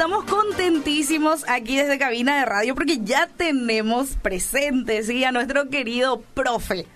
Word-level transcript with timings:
estamos 0.00 0.24
contentísimos 0.24 1.44
aquí 1.46 1.76
desde 1.76 1.98
Cabina 1.98 2.38
de 2.38 2.46
Radio 2.46 2.74
porque 2.74 3.00
ya 3.04 3.28
tenemos 3.36 4.16
presente 4.22 5.02
¿sí? 5.02 5.24
a 5.24 5.30
nuestro 5.30 5.68
querido 5.68 6.22
profe. 6.32 6.86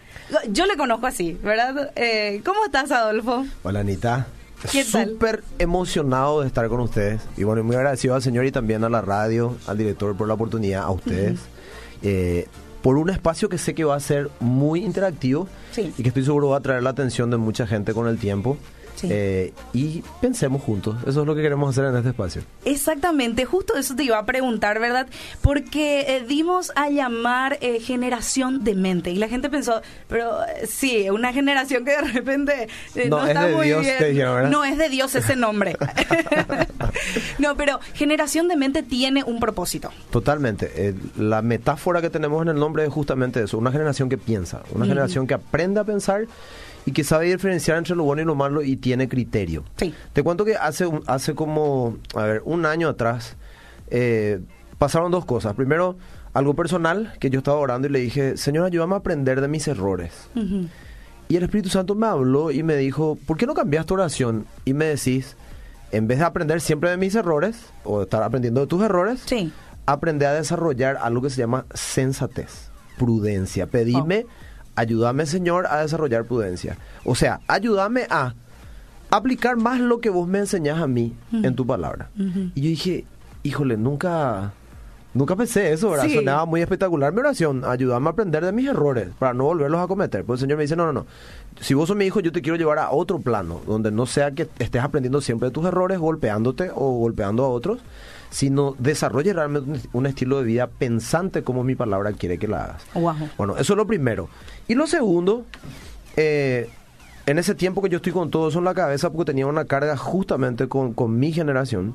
Yo 0.48 0.64
le 0.64 0.78
conozco 0.78 1.06
así, 1.06 1.38
¿verdad? 1.42 1.92
Eh, 1.96 2.40
¿Cómo 2.46 2.64
estás, 2.64 2.90
Adolfo? 2.92 3.44
Hola, 3.62 3.80
Anita. 3.80 4.26
Súper 4.66 5.44
emocionado 5.58 6.40
de 6.40 6.46
estar 6.46 6.66
con 6.70 6.80
ustedes. 6.80 7.20
Y 7.36 7.42
bueno, 7.44 7.62
muy 7.62 7.76
agradecido 7.76 8.14
al 8.14 8.22
señor 8.22 8.46
y 8.46 8.52
también 8.52 8.82
a 8.84 8.88
la 8.88 9.02
radio, 9.02 9.54
al 9.66 9.76
director 9.76 10.16
por 10.16 10.26
la 10.26 10.32
oportunidad, 10.32 10.84
a 10.84 10.90
ustedes. 10.90 11.40
eh, 12.02 12.48
por 12.80 12.96
un 12.96 13.10
espacio 13.10 13.50
que 13.50 13.58
sé 13.58 13.74
que 13.74 13.84
va 13.84 13.96
a 13.96 14.00
ser 14.00 14.30
muy 14.40 14.82
interactivo 14.82 15.46
Sí. 15.72 15.92
y 15.98 16.02
que 16.02 16.08
estoy 16.08 16.24
seguro 16.24 16.48
va 16.48 16.56
a 16.56 16.58
atraer 16.60 16.82
la 16.82 16.90
atención 16.90 17.30
de 17.30 17.36
mucha 17.36 17.66
gente 17.66 17.92
con 17.92 18.08
el 18.08 18.16
tiempo. 18.16 18.56
Sí. 18.94 19.08
Eh, 19.10 19.52
y 19.72 20.02
pensemos 20.20 20.62
juntos. 20.62 20.96
Eso 21.06 21.20
es 21.22 21.26
lo 21.26 21.34
que 21.34 21.42
queremos 21.42 21.70
hacer 21.70 21.84
en 21.90 21.96
este 21.96 22.10
espacio. 22.10 22.42
Exactamente, 22.64 23.44
justo 23.44 23.76
eso 23.76 23.94
te 23.96 24.04
iba 24.04 24.18
a 24.18 24.24
preguntar, 24.26 24.78
¿verdad? 24.80 25.06
Porque 25.42 26.00
eh, 26.16 26.24
dimos 26.26 26.72
a 26.76 26.88
llamar 26.90 27.58
eh, 27.60 27.80
generación 27.80 28.62
de 28.64 28.74
mente 28.74 29.10
y 29.10 29.16
la 29.16 29.28
gente 29.28 29.50
pensó, 29.50 29.82
pero 30.08 30.42
eh, 30.44 30.66
sí, 30.66 31.08
una 31.10 31.32
generación 31.32 31.84
que 31.84 31.90
de 31.92 32.00
repente 32.02 32.68
no, 33.08 33.18
No, 33.18 33.22
es 33.24 33.28
está 33.30 33.46
de 33.46 33.54
muy 33.54 33.66
Dios, 33.66 33.82
bien. 33.82 33.98
te 33.98 34.08
dijeron, 34.10 34.34
¿verdad? 34.36 34.50
no 34.50 34.64
es 34.64 34.78
de 34.78 34.88
Dios 34.88 35.14
ese 35.14 35.36
nombre. 35.36 35.76
no, 37.38 37.56
pero 37.56 37.80
generación 37.94 38.48
de 38.48 38.56
mente 38.56 38.82
tiene 38.82 39.24
un 39.24 39.40
propósito. 39.40 39.90
Totalmente. 40.10 40.94
La 41.16 41.42
metáfora 41.42 42.00
que 42.00 42.10
tenemos 42.10 42.42
en 42.42 42.48
el 42.48 42.56
nombre 42.56 42.84
es 42.84 42.90
justamente 42.92 43.42
eso, 43.42 43.58
una 43.58 43.72
generación 43.72 44.08
que 44.08 44.18
piensa, 44.18 44.62
una 44.72 44.86
generación 44.86 45.26
que 45.26 45.34
aprende 45.34 45.80
a 45.80 45.84
pensar 45.84 46.26
y 46.86 46.92
que 46.92 47.04
sabe 47.04 47.26
diferenciar 47.26 47.78
entre 47.78 47.94
lo 47.96 48.04
bueno 48.04 48.22
y 48.22 48.24
lo 48.24 48.34
malo 48.34 48.62
y 48.62 48.76
tiene 48.76 49.08
criterio. 49.08 49.64
Sí. 49.76 49.94
Te 50.12 50.22
cuento 50.22 50.44
que 50.44 50.56
hace, 50.56 50.86
un- 50.86 51.02
hace 51.06 51.34
como, 51.34 51.96
a 52.14 52.22
ver, 52.24 52.42
un 52.44 52.66
año 52.66 52.88
atrás 52.88 53.36
eh, 53.90 54.40
pasaron 54.78 55.10
dos 55.10 55.24
cosas. 55.24 55.54
Primero, 55.54 55.96
algo 56.32 56.54
personal, 56.54 57.12
que 57.20 57.30
yo 57.30 57.38
estaba 57.38 57.58
orando 57.58 57.88
y 57.88 57.90
le 57.90 58.00
dije, 58.00 58.36
Señor, 58.36 58.66
ayúdame 58.66 58.94
a 58.94 58.98
aprender 58.98 59.40
de 59.40 59.48
mis 59.48 59.66
errores. 59.68 60.28
Y 61.28 61.36
el 61.36 61.42
Espíritu 61.44 61.68
Santo 61.70 61.94
me 61.94 62.06
habló 62.06 62.50
y 62.50 62.62
me 62.62 62.76
dijo, 62.76 63.16
¿por 63.26 63.36
qué 63.38 63.46
no 63.46 63.54
cambias 63.54 63.86
tu 63.86 63.94
oración? 63.94 64.46
Y 64.64 64.74
me 64.74 64.84
decís, 64.86 65.36
en 65.92 66.06
vez 66.06 66.18
de 66.18 66.24
aprender 66.24 66.60
siempre 66.60 66.90
de 66.90 66.96
mis 66.96 67.14
errores, 67.14 67.56
o 67.84 68.02
estar 68.02 68.22
aprendiendo 68.22 68.60
de 68.60 68.66
tus 68.66 68.82
errores, 68.82 69.22
Sí. 69.24 69.52
aprende 69.86 70.26
a 70.26 70.32
desarrollar 70.34 70.98
algo 71.00 71.22
que 71.22 71.30
se 71.30 71.38
llama 71.40 71.64
sensatez, 71.72 72.68
prudencia. 72.98 73.66
Pedime, 73.68 74.26
ayúdame 74.76 75.26
Señor 75.26 75.66
a 75.68 75.80
desarrollar 75.80 76.24
prudencia. 76.24 76.76
O 77.04 77.14
sea, 77.14 77.40
ayúdame 77.48 78.06
a 78.10 78.34
aplicar 79.10 79.56
más 79.56 79.80
lo 79.80 80.00
que 80.00 80.10
vos 80.10 80.26
me 80.26 80.40
enseñás 80.40 80.80
a 80.80 80.86
mí 80.86 81.14
en 81.32 81.54
tu 81.54 81.66
palabra. 81.66 82.10
Y 82.16 82.60
yo 82.60 82.68
dije, 82.68 83.04
híjole, 83.42 83.76
nunca... 83.76 84.52
Nunca 85.16 85.36
pensé 85.36 85.72
eso, 85.72 85.90
¿verdad? 85.90 86.06
Sí. 86.06 86.14
Sonaba 86.16 86.44
muy 86.44 86.60
espectacular 86.60 87.12
mi 87.12 87.20
oración. 87.20 87.62
Ayúdame 87.64 88.08
a 88.08 88.10
aprender 88.10 88.44
de 88.44 88.50
mis 88.50 88.66
errores 88.66 89.10
para 89.16 89.32
no 89.32 89.44
volverlos 89.44 89.80
a 89.80 89.86
cometer. 89.86 90.24
Pues 90.24 90.40
el 90.40 90.46
Señor 90.46 90.58
me 90.58 90.64
dice, 90.64 90.74
no, 90.74 90.86
no, 90.86 90.92
no. 90.92 91.06
Si 91.60 91.72
vos 91.72 91.86
sos 91.86 91.96
mi 91.96 92.04
hijo, 92.04 92.18
yo 92.18 92.32
te 92.32 92.42
quiero 92.42 92.56
llevar 92.56 92.80
a 92.80 92.90
otro 92.90 93.20
plano, 93.20 93.60
donde 93.64 93.92
no 93.92 94.06
sea 94.06 94.32
que 94.32 94.48
estés 94.58 94.82
aprendiendo 94.82 95.20
siempre 95.20 95.50
de 95.50 95.52
tus 95.52 95.64
errores, 95.66 96.00
golpeándote 96.00 96.72
o 96.74 96.98
golpeando 96.98 97.44
a 97.44 97.48
otros, 97.48 97.78
sino 98.34 98.74
desarrolle 98.80 99.32
realmente 99.32 99.88
un, 99.92 100.06
estilo 100.06 100.38
de 100.38 100.44
vida 100.44 100.66
pensante 100.66 101.44
como 101.44 101.62
mi 101.62 101.76
palabra 101.76 102.10
quiere 102.14 102.36
que 102.36 102.48
la 102.48 102.64
hagas. 102.64 102.84
Wow. 102.92 103.14
Bueno, 103.38 103.56
eso 103.56 103.74
es 103.74 103.76
lo 103.76 103.86
primero. 103.86 104.28
Y 104.66 104.74
lo 104.74 104.88
segundo, 104.88 105.44
eh, 106.16 106.68
en 107.26 107.38
ese 107.38 107.54
tiempo 107.54 107.80
que 107.80 107.90
yo 107.90 107.98
estoy 107.98 108.10
con 108.10 108.30
todo 108.30 108.48
eso 108.48 108.58
en 108.58 108.64
la 108.64 108.74
cabeza, 108.74 109.12
porque 109.12 109.30
tenía 109.30 109.46
una 109.46 109.66
carga 109.66 109.96
justamente 109.96 110.66
con, 110.66 110.94
con 110.94 111.16
mi 111.16 111.30
generación, 111.30 111.94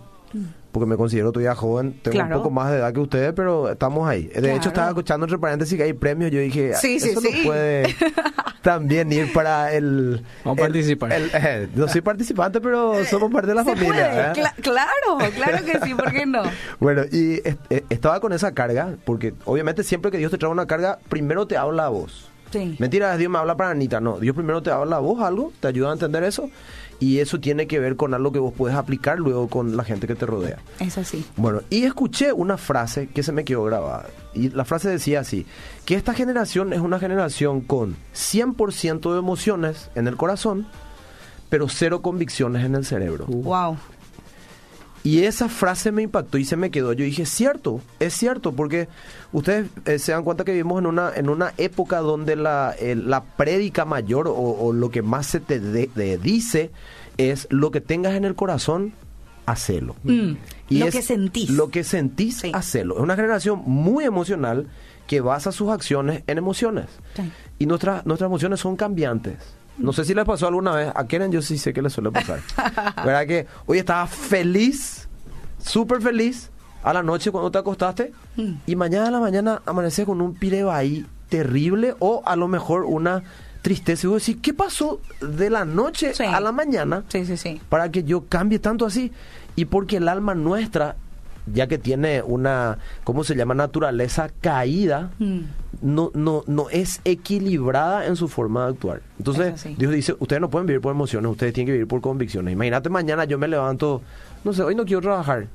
porque 0.71 0.85
me 0.85 0.97
considero 0.97 1.31
todavía 1.31 1.55
joven, 1.55 1.99
tengo 2.01 2.13
Claro. 2.15 2.35
un 2.37 2.43
poco 2.43 2.51
más 2.51 2.71
de 2.71 2.77
edad 2.77 2.93
que 2.93 2.99
ustedes, 2.99 3.33
pero 3.33 3.69
estamos 3.71 4.07
ahí. 4.07 4.23
De 4.25 4.33
Claro. 4.41 4.55
hecho, 4.57 4.69
estaba 4.69 4.89
escuchando 4.89 5.25
entre 5.25 5.39
paréntesis 5.39 5.75
que 5.77 5.83
hay 5.83 5.93
premios, 5.93 6.31
yo 6.31 6.39
dije, 6.39 6.73
Sí, 6.75 6.99
sí, 6.99 7.09
eso 7.09 7.21
sí. 7.21 7.29
no 7.39 7.43
puede 7.45 7.83
también 8.61 9.11
ir 9.11 9.31
para 9.33 9.73
el... 9.73 10.23
Vamos 10.43 10.59
a 10.59 10.61
participar. 10.61 11.13
el- 11.13 11.31
eh, 11.33 11.67
no 11.75 11.87
soy 11.87 12.01
participante, 12.01 12.59
pero 12.61 13.03
somos 13.05 13.31
parte 13.31 13.47
de 13.47 13.55
la 13.55 13.63
Se 13.63 13.71
familia. 13.71 13.91
puede, 13.93 14.15
¿verdad? 14.15 14.35
cla- 14.35 14.53
claro, 14.61 15.31
claro 15.35 15.65
que 15.65 15.79
sí, 15.85 15.93
¿por 15.95 16.11
qué 16.11 16.25
no? 16.25 16.43
Bueno, 16.79 17.03
y 17.11 17.35
est- 17.35 17.59
eh, 17.69 17.83
estaba 17.89 18.19
con 18.19 18.33
esa 18.33 18.53
carga, 18.53 18.95
porque 19.05 19.33
obviamente 19.45 19.83
siempre 19.83 20.11
que 20.11 20.17
Dios 20.17 20.31
te 20.31 20.37
trae 20.37 20.51
una 20.51 20.67
carga, 20.67 20.99
primero 21.09 21.47
te 21.47 21.57
habla 21.57 21.85
a 21.85 21.89
vos. 21.89 22.29
Sí. 22.51 22.75
Mentira, 22.79 23.15
Dios 23.15 23.31
me 23.31 23.37
habla 23.37 23.55
para 23.55 23.69
Anita. 23.69 23.99
No, 24.01 24.19
Dios 24.19 24.35
primero 24.35 24.63
te 24.63 24.71
habla 24.71 24.95
a 24.95 24.99
vos 24.99 25.21
algo, 25.21 25.53
te 25.59 25.67
ayuda 25.67 25.91
a 25.91 25.93
entender 25.93 26.23
eso. 26.23 26.49
Y 26.99 27.19
eso 27.19 27.39
tiene 27.39 27.67
que 27.67 27.79
ver 27.79 27.95
con 27.95 28.13
algo 28.13 28.31
que 28.31 28.39
vos 28.39 28.53
puedes 28.55 28.75
aplicar 28.75 29.19
luego 29.19 29.47
con 29.47 29.77
la 29.77 29.83
gente 29.83 30.05
que 30.05 30.15
te 30.15 30.25
rodea. 30.25 30.59
Es 30.79 30.97
así. 30.97 31.25
Bueno, 31.37 31.61
y 31.69 31.83
escuché 31.83 32.33
una 32.33 32.57
frase 32.57 33.07
que 33.07 33.23
se 33.23 33.31
me 33.31 33.45
quedó 33.45 33.63
grabada. 33.63 34.07
Y 34.33 34.49
la 34.49 34.65
frase 34.65 34.89
decía 34.89 35.21
así, 35.21 35.45
que 35.85 35.95
esta 35.95 36.13
generación 36.13 36.73
es 36.73 36.79
una 36.79 36.99
generación 36.99 37.61
con 37.61 37.95
100% 38.13 39.13
de 39.13 39.19
emociones 39.19 39.89
en 39.95 40.07
el 40.07 40.17
corazón, 40.17 40.67
pero 41.47 41.69
cero 41.69 42.01
convicciones 42.01 42.65
en 42.65 42.75
el 42.75 42.85
cerebro. 42.85 43.25
Wow. 43.27 43.77
Y 45.03 45.23
esa 45.23 45.47
frase 45.47 45.91
me 45.93 46.01
impactó 46.01 46.37
y 46.37 46.45
se 46.45 46.57
me 46.57 46.71
quedó. 46.71 46.91
Yo 46.93 47.05
dije, 47.05 47.25
cierto, 47.25 47.81
es 47.99 48.13
cierto, 48.13 48.51
porque 48.51 48.87
ustedes 49.31 49.67
eh, 49.85 49.97
se 49.97 50.11
dan 50.11 50.23
cuenta 50.23 50.43
que 50.43 50.51
vivimos 50.51 50.79
en 50.79 50.87
una, 50.87 51.11
en 51.15 51.29
una 51.29 51.53
época 51.57 51.99
donde 51.99 52.35
la, 52.35 52.75
eh, 52.79 52.95
la 52.95 53.23
prédica 53.23 53.85
mayor 53.85 54.27
o, 54.27 54.33
o 54.33 54.73
lo 54.73 54.89
que 54.91 55.01
más 55.01 55.25
se 55.27 55.39
te 55.39 55.59
de- 55.61 55.89
de 55.95 56.17
dice 56.17 56.71
es 57.17 57.47
lo 57.49 57.71
que 57.71 57.79
tengas 57.81 58.13
en 58.15 58.25
el 58.25 58.35
corazón, 58.35 58.93
hacelo. 59.45 59.95
Mm, 60.03 60.33
lo 60.69 60.89
que 60.89 61.01
sentís. 61.01 61.49
Lo 61.49 61.69
que 61.69 61.83
sentís, 61.83 62.37
Sí. 62.39 62.51
hacelo. 62.53 62.95
Es 62.97 63.01
una 63.01 63.15
generación 63.15 63.61
muy 63.65 64.03
emocional 64.03 64.67
que 65.07 65.21
basa 65.21 65.51
sus 65.51 65.69
acciones 65.69 66.23
en 66.27 66.37
emociones. 66.37 66.85
Sí. 67.15 67.23
Y 67.57 67.65
nuestras 67.65 68.05
nuestras 68.05 68.27
emociones 68.27 68.59
son 68.59 68.75
cambiantes. 68.75 69.35
No 69.79 69.93
sé 69.93 70.05
si 70.05 70.13
les 70.13 70.25
pasó 70.25 70.47
alguna 70.47 70.73
vez. 70.73 70.91
A 70.95 71.07
Keren 71.07 71.31
yo 71.31 71.41
sí 71.41 71.57
sé 71.57 71.73
que 71.73 71.81
le 71.81 71.89
suele 71.89 72.11
pasar. 72.11 72.39
¿Verdad 73.05 73.25
que 73.25 73.47
hoy 73.65 73.77
estaba 73.79 74.05
feliz, 74.07 75.07
súper 75.57 76.01
feliz, 76.01 76.49
a 76.83 76.93
la 76.93 77.03
noche 77.03 77.31
cuando 77.31 77.51
te 77.51 77.57
acostaste 77.57 78.13
Mm. 78.37 78.53
y 78.67 78.75
mañana 78.77 79.07
a 79.07 79.11
la 79.11 79.19
mañana 79.19 79.61
amaneces 79.65 80.05
con 80.05 80.21
un 80.21 80.33
pireo 80.33 80.71
ahí 80.71 81.05
terrible 81.27 81.95
o 81.99 82.21
a 82.25 82.35
lo 82.37 82.47
mejor 82.47 82.83
una 82.85 83.23
tristeza 83.61 84.07
y 84.07 84.09
vos 84.09 84.25
decís, 84.25 84.41
¿qué 84.41 84.53
pasó 84.53 85.01
de 85.19 85.49
la 85.49 85.65
noche 85.65 86.13
Sí. 86.13 86.23
a 86.23 86.39
la 86.39 86.51
mañana 86.53 87.03
Sí, 87.09 87.25
sí, 87.25 87.35
sí. 87.35 87.61
para 87.67 87.89
que 87.91 88.03
yo 88.05 88.25
cambie 88.27 88.59
tanto 88.59 88.85
así? 88.85 89.11
Y 89.57 89.65
porque 89.65 89.97
el 89.97 90.07
alma 90.07 90.35
nuestra, 90.35 90.95
ya 91.53 91.67
que 91.67 91.77
tiene 91.77 92.21
una, 92.21 92.77
¿cómo 93.03 93.23
se 93.23 93.35
llama? 93.35 93.53
Naturaleza 93.53 94.29
caída, 94.41 95.11
Mm. 95.19 95.39
no, 95.81 96.11
no, 96.13 96.43
no 96.47 96.69
es 96.69 97.01
equilibrada 97.05 98.05
en 98.05 98.15
su 98.15 98.27
forma 98.27 98.65
de 98.65 98.71
actuar. 98.71 98.97
Es 98.97 99.03
Entonces. 99.19 99.77
Dios 99.77 99.91
dice, 99.93 100.15
ustedes 100.19 100.41
no 100.41 100.49
pueden 100.49 100.67
vivir 100.67 100.81
por 100.81 100.91
emociones, 100.93 101.31
ustedes 101.31 101.53
tienen 101.53 101.67
que 101.67 101.71
vivir 101.73 101.87
por 101.87 102.01
convicciones. 102.01 102.51
Imagínate 102.53 102.89
mañana 102.89 103.25
yo 103.25 103.37
me 103.37 103.47
levanto, 103.47 104.01
no 104.43 104.53
sé, 104.53 104.63
hoy 104.63 104.75
no 104.75 104.85
quiero 104.85 105.01
trabajar, 105.01 105.47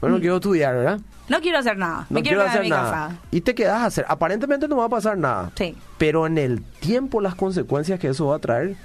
hoy 0.00 0.10
no 0.10 0.18
quiero 0.20 0.36
estudiar, 0.36 0.74
¿verdad? 0.74 1.00
No 1.28 1.40
quiero 1.40 1.58
hacer 1.58 1.76
nada. 1.76 2.06
No 2.08 2.14
Me 2.14 2.22
quiero, 2.22 2.38
quiero 2.38 2.50
hacer 2.50 2.62
mi 2.62 2.70
nada. 2.70 2.90
casa. 2.90 3.16
Y 3.30 3.42
te 3.42 3.54
quedas 3.54 3.82
a 3.82 3.84
hacer. 3.84 4.06
Aparentemente 4.08 4.66
no 4.66 4.76
va 4.78 4.86
a 4.86 4.88
pasar 4.88 5.18
nada. 5.18 5.52
Sí. 5.56 5.76
Pero 5.98 6.26
en 6.26 6.38
el 6.38 6.62
tiempo 6.80 7.20
las 7.20 7.34
consecuencias 7.34 8.00
que 8.00 8.08
eso 8.08 8.28
va 8.28 8.36
a 8.36 8.38
traer, 8.38 8.70
Mm. 8.70 8.76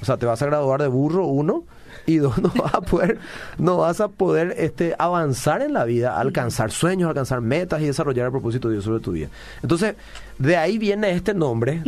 O 0.00 0.04
sea, 0.04 0.16
te 0.16 0.26
vas 0.26 0.40
a 0.42 0.46
graduar 0.46 0.82
de 0.82 0.88
burro 0.88 1.26
uno 1.26 1.64
y 2.06 2.16
dos 2.16 2.38
no 2.38 2.50
vas 2.62 2.74
a 2.74 2.80
poder 2.80 3.18
no 3.58 3.76
vas 3.78 4.00
a 4.00 4.08
poder 4.08 4.54
este 4.58 4.94
avanzar 4.98 5.62
en 5.62 5.72
la 5.72 5.84
vida, 5.84 6.18
alcanzar 6.18 6.70
sueños, 6.70 7.08
alcanzar 7.08 7.40
metas 7.40 7.80
y 7.82 7.86
desarrollar 7.86 8.26
el 8.26 8.32
propósito 8.32 8.68
de 8.68 8.74
Dios 8.74 8.84
sobre 8.84 9.00
tu 9.00 9.12
vida. 9.12 9.28
Entonces, 9.62 9.94
de 10.38 10.56
ahí 10.56 10.78
viene 10.78 11.10
este 11.12 11.34
nombre 11.34 11.82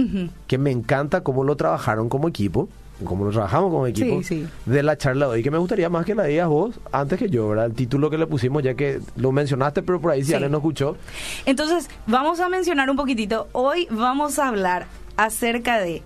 que 0.47 0.59
me 0.59 0.71
encanta 0.71 1.23
cómo 1.23 1.45
lo 1.45 1.57
trabajaron 1.57 2.09
como 2.09 2.29
equipo. 2.29 2.69
Cómo 3.03 3.25
lo 3.25 3.31
trabajamos 3.31 3.71
como 3.71 3.87
equipo 3.87 4.19
Sí, 4.23 4.43
sí. 4.43 4.49
de 4.67 4.83
la 4.83 4.99
charla 4.99 5.25
de 5.25 5.33
hoy, 5.33 5.43
que 5.43 5.51
me 5.51 5.57
gustaría 5.57 5.89
más 5.89 6.05
que 6.05 6.15
la 6.15 6.25
digas 6.25 6.49
vos 6.49 6.79
antes 6.93 7.19
que 7.19 7.31
yo, 7.31 7.49
¿verdad? 7.49 7.65
El 7.65 7.73
título 7.73 8.11
que 8.11 8.19
le 8.19 8.27
pusimos, 8.27 8.63
ya 8.63 8.75
que 8.75 9.01
lo 9.17 9.33
mencionaste, 9.33 9.83
pero 9.83 10.03
por 10.03 10.11
ahí 10.11 10.21
si 10.21 10.29
Sí. 10.29 10.35
alguien 10.35 10.53
no 10.53 10.59
escuchó, 10.59 10.99
Entonces, 11.47 11.89
vamos 12.07 12.41
a 12.41 12.51
mencionar 12.51 12.91
un 12.91 12.97
poquitito. 12.99 13.49
Hoy 13.53 13.89
vamos 13.91 14.39
a 14.39 14.49
hablar 14.49 14.85
acerca 15.17 15.79
de 15.81 16.03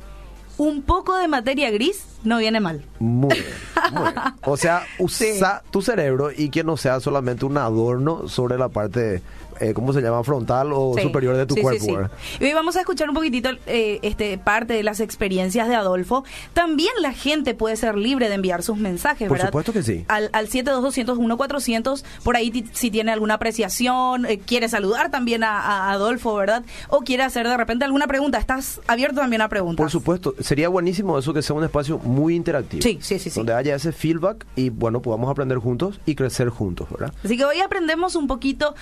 un 0.57 0.83
poco 0.83 1.17
de 1.17 1.29
materia 1.29 1.71
gris 1.71 2.05
no 2.23 2.39
viene 2.39 2.61
mal. 2.61 2.85
Muy 2.99 3.35
bien, 3.35 3.47
muy 3.93 4.13
bien. 4.13 4.25
O 4.43 4.57
sea, 4.57 4.85
usa 4.99 5.63
tu 5.71 5.83
cerebro 5.83 6.31
y 6.35 6.49
que 6.49 6.65
no 6.65 6.77
sea 6.77 7.01
solamente 7.01 7.45
un 7.45 7.59
adorno 7.59 8.29
sobre 8.29 8.57
la 8.59 8.69
parte 8.69 9.23
eh, 9.61 9.73
¿cómo 9.75 9.93
se 9.93 10.01
llama? 10.01 10.23
Frontal 10.25 10.71
o 10.73 10.93
Sí. 10.97 11.03
superior 11.03 11.37
de 11.37 11.47
tu 11.47 11.55
Sí, 11.55 11.61
cuerpo. 11.63 11.85
sí. 11.85 11.93
Y 12.41 12.45
hoy 12.45 12.53
vamos 12.55 12.77
a 12.77 12.81
escuchar 12.81 13.09
un 13.09 13.15
poquitito 13.15 13.51
eh, 13.67 13.99
este 14.03 14.39
parte 14.39 14.75
de 14.75 14.83
las 14.83 15.01
experiencias 15.01 15.69
de 15.69 15.75
Adolfo. 15.75 16.25
También 16.53 16.93
la 17.01 17.13
gente 17.13 17.55
puede 17.55 17.77
ser 17.77 17.97
libre 17.97 18.29
de 18.29 18.35
enviar 18.35 18.63
sus 18.63 18.77
mensajes, 18.77 19.29
Por 19.29 19.37
¿verdad? 19.39 19.49
supuesto 19.51 19.73
que 19.73 19.83
sí. 19.83 20.05
Al, 20.09 20.31
al 20.33 20.49
722-200-1400, 20.49 22.05
por 22.23 22.37
ahí 22.37 22.65
si 22.73 22.91
tiene 22.91 23.13
alguna 23.13 23.35
apreciación, 23.35 24.27
eh, 24.27 24.39
quiere 24.39 24.69
saludar 24.69 25.11
también 25.11 25.45
a, 25.45 25.61
a 25.61 25.91
Adolfo, 25.93 26.35
¿verdad? 26.35 26.65
O 26.89 27.01
quiere 27.01 27.23
hacer 27.23 27.47
de 27.49 27.57
repente 27.57 27.85
alguna 27.85 28.07
pregunta. 28.07 28.39
Estás 28.39 28.81
abierto 28.87 29.21
también 29.21 29.43
a 29.43 29.49
preguntas. 29.49 29.83
Por 29.83 29.91
supuesto, 29.91 30.35
sería 30.41 30.69
buenísimo 30.69 31.19
eso 31.19 31.33
que 31.35 31.43
sea 31.43 31.57
un 31.57 31.65
espacio 31.65 31.99
muy 31.99 32.35
interactivo. 32.35 32.83
Sí, 32.83 32.99
sí, 33.01 33.19
sí, 33.19 33.31
sí. 33.31 33.39
Donde 33.41 33.55
haya 33.55 33.75
ese 33.75 33.93
feedback 33.93 34.47
y 34.57 34.71
bueno, 34.71 35.01
podamos 35.03 35.31
aprender 35.31 35.59
juntos 35.59 36.01
y 36.07 36.15
crecer 36.15 36.49
juntos, 36.49 36.89
¿verdad? 36.91 37.13
Así 37.25 37.37
que 37.37 37.45
hoy 37.45 37.61
aprendemos 37.61 38.15
un 38.17 38.27
poquito 38.27 38.75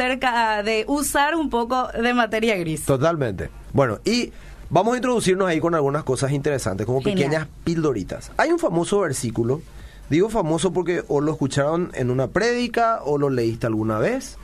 acerca 0.00 0.62
de 0.62 0.84
usar 0.88 1.34
un 1.34 1.50
poco 1.50 1.88
de 1.88 2.14
materia 2.14 2.56
gris. 2.56 2.84
Totalmente. 2.84 3.50
Bueno, 3.72 3.98
y 4.04 4.32
vamos 4.70 4.94
a 4.94 4.96
introducirnos 4.96 5.46
ahí 5.46 5.60
con 5.60 5.74
algunas 5.74 6.04
cosas 6.04 6.32
interesantes, 6.32 6.86
como 6.86 7.00
Genial. 7.02 7.16
pequeñas 7.16 7.48
pildoritas. 7.64 8.32
Hay 8.38 8.50
un 8.50 8.58
famoso 8.58 9.00
versículo, 9.00 9.60
digo 10.08 10.30
famoso 10.30 10.72
porque 10.72 11.04
o 11.08 11.20
lo 11.20 11.32
escucharon 11.32 11.90
en 11.94 12.10
una 12.10 12.28
prédica, 12.28 13.00
o 13.04 13.18
lo 13.18 13.28
leíste 13.28 13.66
alguna 13.66 13.98
vez, 13.98 14.38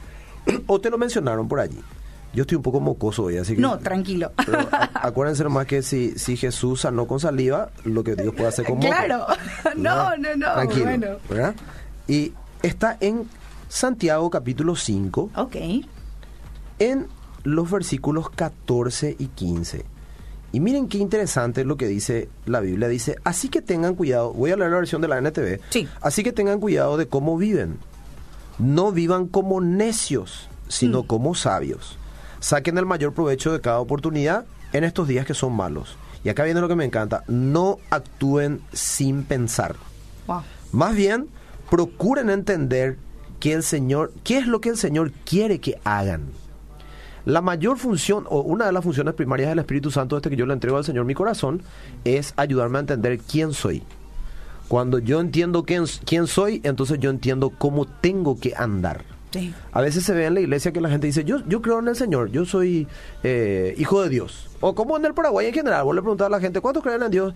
o 0.66 0.80
te 0.80 0.90
lo 0.90 0.98
mencionaron 0.98 1.48
por 1.48 1.60
allí. 1.60 1.80
Yo 2.34 2.42
estoy 2.42 2.56
un 2.56 2.62
poco 2.62 2.80
mocoso 2.80 3.22
hoy, 3.24 3.38
así 3.38 3.54
que... 3.54 3.62
No, 3.62 3.78
tranquilo. 3.78 4.30
Pero 4.44 4.58
acuérdense 4.94 5.42
nomás 5.42 5.66
que 5.66 5.80
si, 5.80 6.18
si 6.18 6.36
Jesús 6.36 6.82
sanó 6.82 7.06
con 7.06 7.18
saliva, 7.18 7.70
lo 7.84 8.04
que 8.04 8.14
Dios 8.14 8.34
puede 8.34 8.48
hacer 8.48 8.66
con 8.66 8.76
moco. 8.76 8.88
Claro. 8.88 9.26
No, 9.76 10.16
no, 10.18 10.36
no, 10.36 10.52
Tranquilo, 10.52 10.84
bueno. 10.84 11.06
¿verdad? 11.30 11.54
Y 12.08 12.32
está 12.62 12.96
en 13.00 13.26
Santiago 13.68 14.30
capítulo 14.30 14.76
5, 14.76 15.30
Ok. 15.36 15.56
en 16.78 17.06
los 17.44 17.70
versículos 17.70 18.30
14 18.30 19.16
y 19.18 19.26
15. 19.28 19.84
Y 20.52 20.60
miren 20.60 20.88
qué 20.88 20.98
interesante 20.98 21.64
lo 21.64 21.76
que 21.76 21.86
dice 21.86 22.28
la 22.46 22.60
Biblia. 22.60 22.88
Dice, 22.88 23.16
así 23.24 23.48
que 23.48 23.60
tengan 23.62 23.94
cuidado, 23.94 24.32
voy 24.32 24.52
a 24.52 24.56
leer 24.56 24.70
la 24.70 24.76
versión 24.76 25.02
de 25.02 25.08
la 25.08 25.18
NTV, 25.18 25.60
Sí. 25.70 25.88
así 26.00 26.22
que 26.22 26.32
tengan 26.32 26.60
cuidado 26.60 26.96
de 26.96 27.08
cómo 27.08 27.36
viven. 27.36 27.78
No 28.58 28.92
vivan 28.92 29.26
como 29.26 29.60
necios, 29.60 30.48
sino 30.68 31.02
Mm. 31.02 31.06
como 31.06 31.34
sabios. 31.34 31.98
Saquen 32.40 32.78
el 32.78 32.86
mayor 32.86 33.12
provecho 33.12 33.52
de 33.52 33.60
cada 33.60 33.80
oportunidad 33.80 34.46
en 34.72 34.84
estos 34.84 35.08
días 35.08 35.26
que 35.26 35.34
son 35.34 35.52
malos. 35.54 35.96
Y 36.24 36.28
acá 36.28 36.44
viene 36.44 36.60
lo 36.60 36.68
que 36.68 36.76
me 36.76 36.84
encanta, 36.84 37.22
no 37.28 37.78
actúen 37.90 38.60
sin 38.72 39.24
pensar. 39.24 39.76
Wow. 40.26 40.42
Más 40.72 40.94
bien, 40.94 41.28
procuren 41.70 42.30
entender 42.30 42.96
que 43.40 43.52
el 43.52 43.62
Señor, 43.62 44.12
qué 44.24 44.38
es 44.38 44.46
lo 44.46 44.60
que 44.60 44.70
el 44.70 44.76
Señor 44.76 45.12
quiere 45.24 45.58
que 45.60 45.78
hagan. 45.84 46.24
La 47.24 47.40
mayor 47.40 47.76
función, 47.76 48.24
o 48.28 48.40
una 48.40 48.66
de 48.66 48.72
las 48.72 48.84
funciones 48.84 49.14
primarias 49.14 49.48
del 49.48 49.58
Espíritu 49.58 49.90
Santo, 49.90 50.16
este 50.16 50.30
que 50.30 50.36
yo 50.36 50.46
le 50.46 50.52
entrego 50.52 50.76
al 50.76 50.84
Señor 50.84 51.04
mi 51.04 51.14
corazón, 51.14 51.60
es 52.04 52.32
ayudarme 52.36 52.78
a 52.78 52.80
entender 52.82 53.18
quién 53.18 53.52
soy. 53.52 53.82
Cuando 54.68 55.00
yo 55.00 55.20
entiendo 55.20 55.64
quién, 55.64 55.84
quién 56.04 56.28
soy, 56.28 56.60
entonces 56.64 56.98
yo 57.00 57.10
entiendo 57.10 57.50
cómo 57.50 57.84
tengo 57.84 58.38
que 58.38 58.54
andar. 58.56 59.04
Sí. 59.32 59.52
A 59.72 59.80
veces 59.80 60.04
se 60.04 60.14
ve 60.14 60.26
en 60.26 60.34
la 60.34 60.40
iglesia 60.40 60.72
que 60.72 60.80
la 60.80 60.88
gente 60.88 61.08
dice, 61.08 61.24
yo, 61.24 61.38
yo 61.48 61.62
creo 61.62 61.80
en 61.80 61.88
el 61.88 61.96
Señor, 61.96 62.30
yo 62.30 62.44
soy 62.44 62.86
eh, 63.24 63.74
hijo 63.76 64.02
de 64.02 64.08
Dios. 64.08 64.45
O 64.66 64.74
como 64.74 64.96
en 64.96 65.04
el 65.04 65.14
Paraguay 65.14 65.46
en 65.46 65.54
general, 65.54 65.84
vos 65.84 65.94
le 65.94 66.02
preguntas 66.02 66.26
a 66.26 66.28
la 66.28 66.40
gente, 66.40 66.60
¿cuántos 66.60 66.82
creen 66.82 67.00
en 67.00 67.10
Dios? 67.12 67.34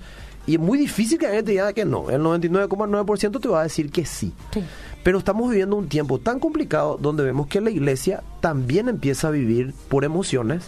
Y 0.49 0.55
es 0.55 0.61
muy 0.61 0.77
difícil 0.77 1.17
que 1.17 1.29
la 1.29 1.35
gente 1.35 1.53
diga 1.53 1.73
que 1.73 1.85
no. 1.85 2.11
El 2.11 2.23
99,9% 2.23 3.41
te 3.41 3.49
va 3.49 3.61
a 3.61 3.63
decir 3.63 3.93
que 3.93 4.05
sí. 4.05 4.33
Sí. 4.53 4.65
Pero 5.05 5.19
estamos 5.19 5.49
viviendo 5.49 5.77
un 5.77 5.89
tiempo 5.89 6.19
tan 6.19 6.41
complicado 6.41 6.99
donde 7.01 7.23
vemos 7.23 7.47
que 7.47 7.61
la 7.61 7.71
iglesia 7.71 8.25
también 8.41 8.89
empieza 8.89 9.29
a 9.29 9.31
vivir 9.31 9.73
por 9.89 10.03
emociones 10.03 10.65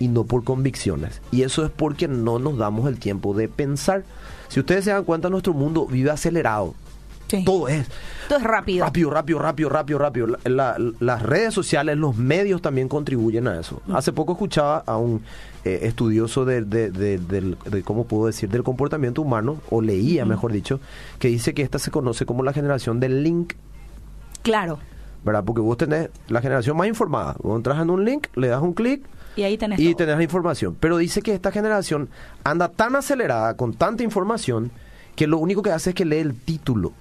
y 0.00 0.08
no 0.08 0.24
por 0.24 0.42
convicciones. 0.42 1.22
Y 1.30 1.42
eso 1.42 1.64
es 1.64 1.70
porque 1.70 2.08
no 2.08 2.40
nos 2.40 2.58
damos 2.58 2.88
el 2.88 2.98
tiempo 2.98 3.32
de 3.32 3.48
pensar. 3.48 4.02
Si 4.48 4.58
ustedes 4.58 4.86
se 4.86 4.90
dan 4.90 5.04
cuenta, 5.04 5.30
nuestro 5.30 5.54
mundo 5.54 5.86
vive 5.86 6.10
acelerado. 6.10 6.74
Sí. 7.28 7.42
Todo 7.44 7.68
es 7.68 7.86
Todo 8.28 8.38
es 8.38 8.44
rápido. 8.44 8.84
Rápido, 8.84 9.10
rápido, 9.10 9.38
rápido, 9.38 9.68
rápido, 9.70 9.98
rápido. 9.98 10.26
La- 10.26 10.38
la- 10.44 10.76
las 11.00 11.22
redes 11.22 11.52
sociales, 11.54 11.96
los 11.96 12.16
medios 12.16 12.60
también 12.62 12.88
contribuyen 12.88 13.48
a 13.48 13.58
eso. 13.60 13.80
Hace 13.92 14.12
poco 14.12 14.32
escuchaba 14.32 14.82
a 14.86 14.96
un 14.98 15.22
eh, 15.64 15.80
estudioso 15.82 16.44
de, 16.44 16.62
de- 16.62 16.90
de- 16.90 17.18
del- 17.18 17.56
de, 17.70 17.82
¿cómo 17.82 18.04
puedo 18.06 18.26
decir?, 18.26 18.50
del 18.50 18.62
comportamiento 18.62 19.22
humano, 19.22 19.56
o 19.70 19.80
leía, 19.80 20.26
mejor 20.26 20.52
dicho, 20.52 20.78
que 21.18 21.28
dice 21.28 21.54
que 21.54 21.62
esta 21.62 21.78
se 21.78 21.90
conoce 21.90 22.26
como 22.26 22.42
la 22.42 22.52
generación 22.52 23.00
del 23.00 23.22
link, 23.22 23.54
Claro. 24.42 24.78
¿verdad? 25.24 25.42
Porque 25.44 25.62
vos 25.62 25.76
tenés 25.78 26.10
la 26.28 26.42
generación 26.42 26.76
más 26.76 26.86
informada. 26.86 27.36
Vos 27.42 27.56
entras 27.56 27.80
en 27.80 27.88
un 27.90 28.04
link, 28.04 28.26
le 28.36 28.48
das 28.48 28.60
un 28.60 28.74
clic 28.74 29.02
Y 29.36 29.42
ahí 29.42 29.56
tenés 29.56 29.80
y 29.80 29.86
todo. 29.86 29.96
tenés 29.96 30.16
la 30.18 30.22
información. 30.22 30.76
Pero 30.78 30.98
dice 30.98 31.22
que 31.22 31.32
esta 31.32 31.50
generación 31.50 32.10
anda 32.44 32.68
tan 32.68 32.94
acelerada, 32.94 33.56
con 33.56 33.72
tanta 33.72 34.02
información, 34.02 34.70
que 35.16 35.26
lo 35.26 35.38
único 35.38 35.62
que 35.62 35.70
hace 35.70 35.90
es 35.90 35.94
que 35.96 36.04
lee 36.04 36.18
el 36.18 36.34
título 36.34 36.92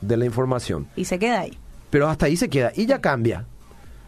de 0.00 0.16
la 0.16 0.24
información 0.24 0.86
Y 0.96 1.04
se 1.04 1.18
queda 1.18 1.40
ahí. 1.40 1.56
pero 1.90 2.08
hasta 2.08 2.26
ahí 2.26 2.36
se 2.36 2.48
queda 2.48 2.72
y 2.74 2.86
ya 2.86 3.00
cambia. 3.00 3.44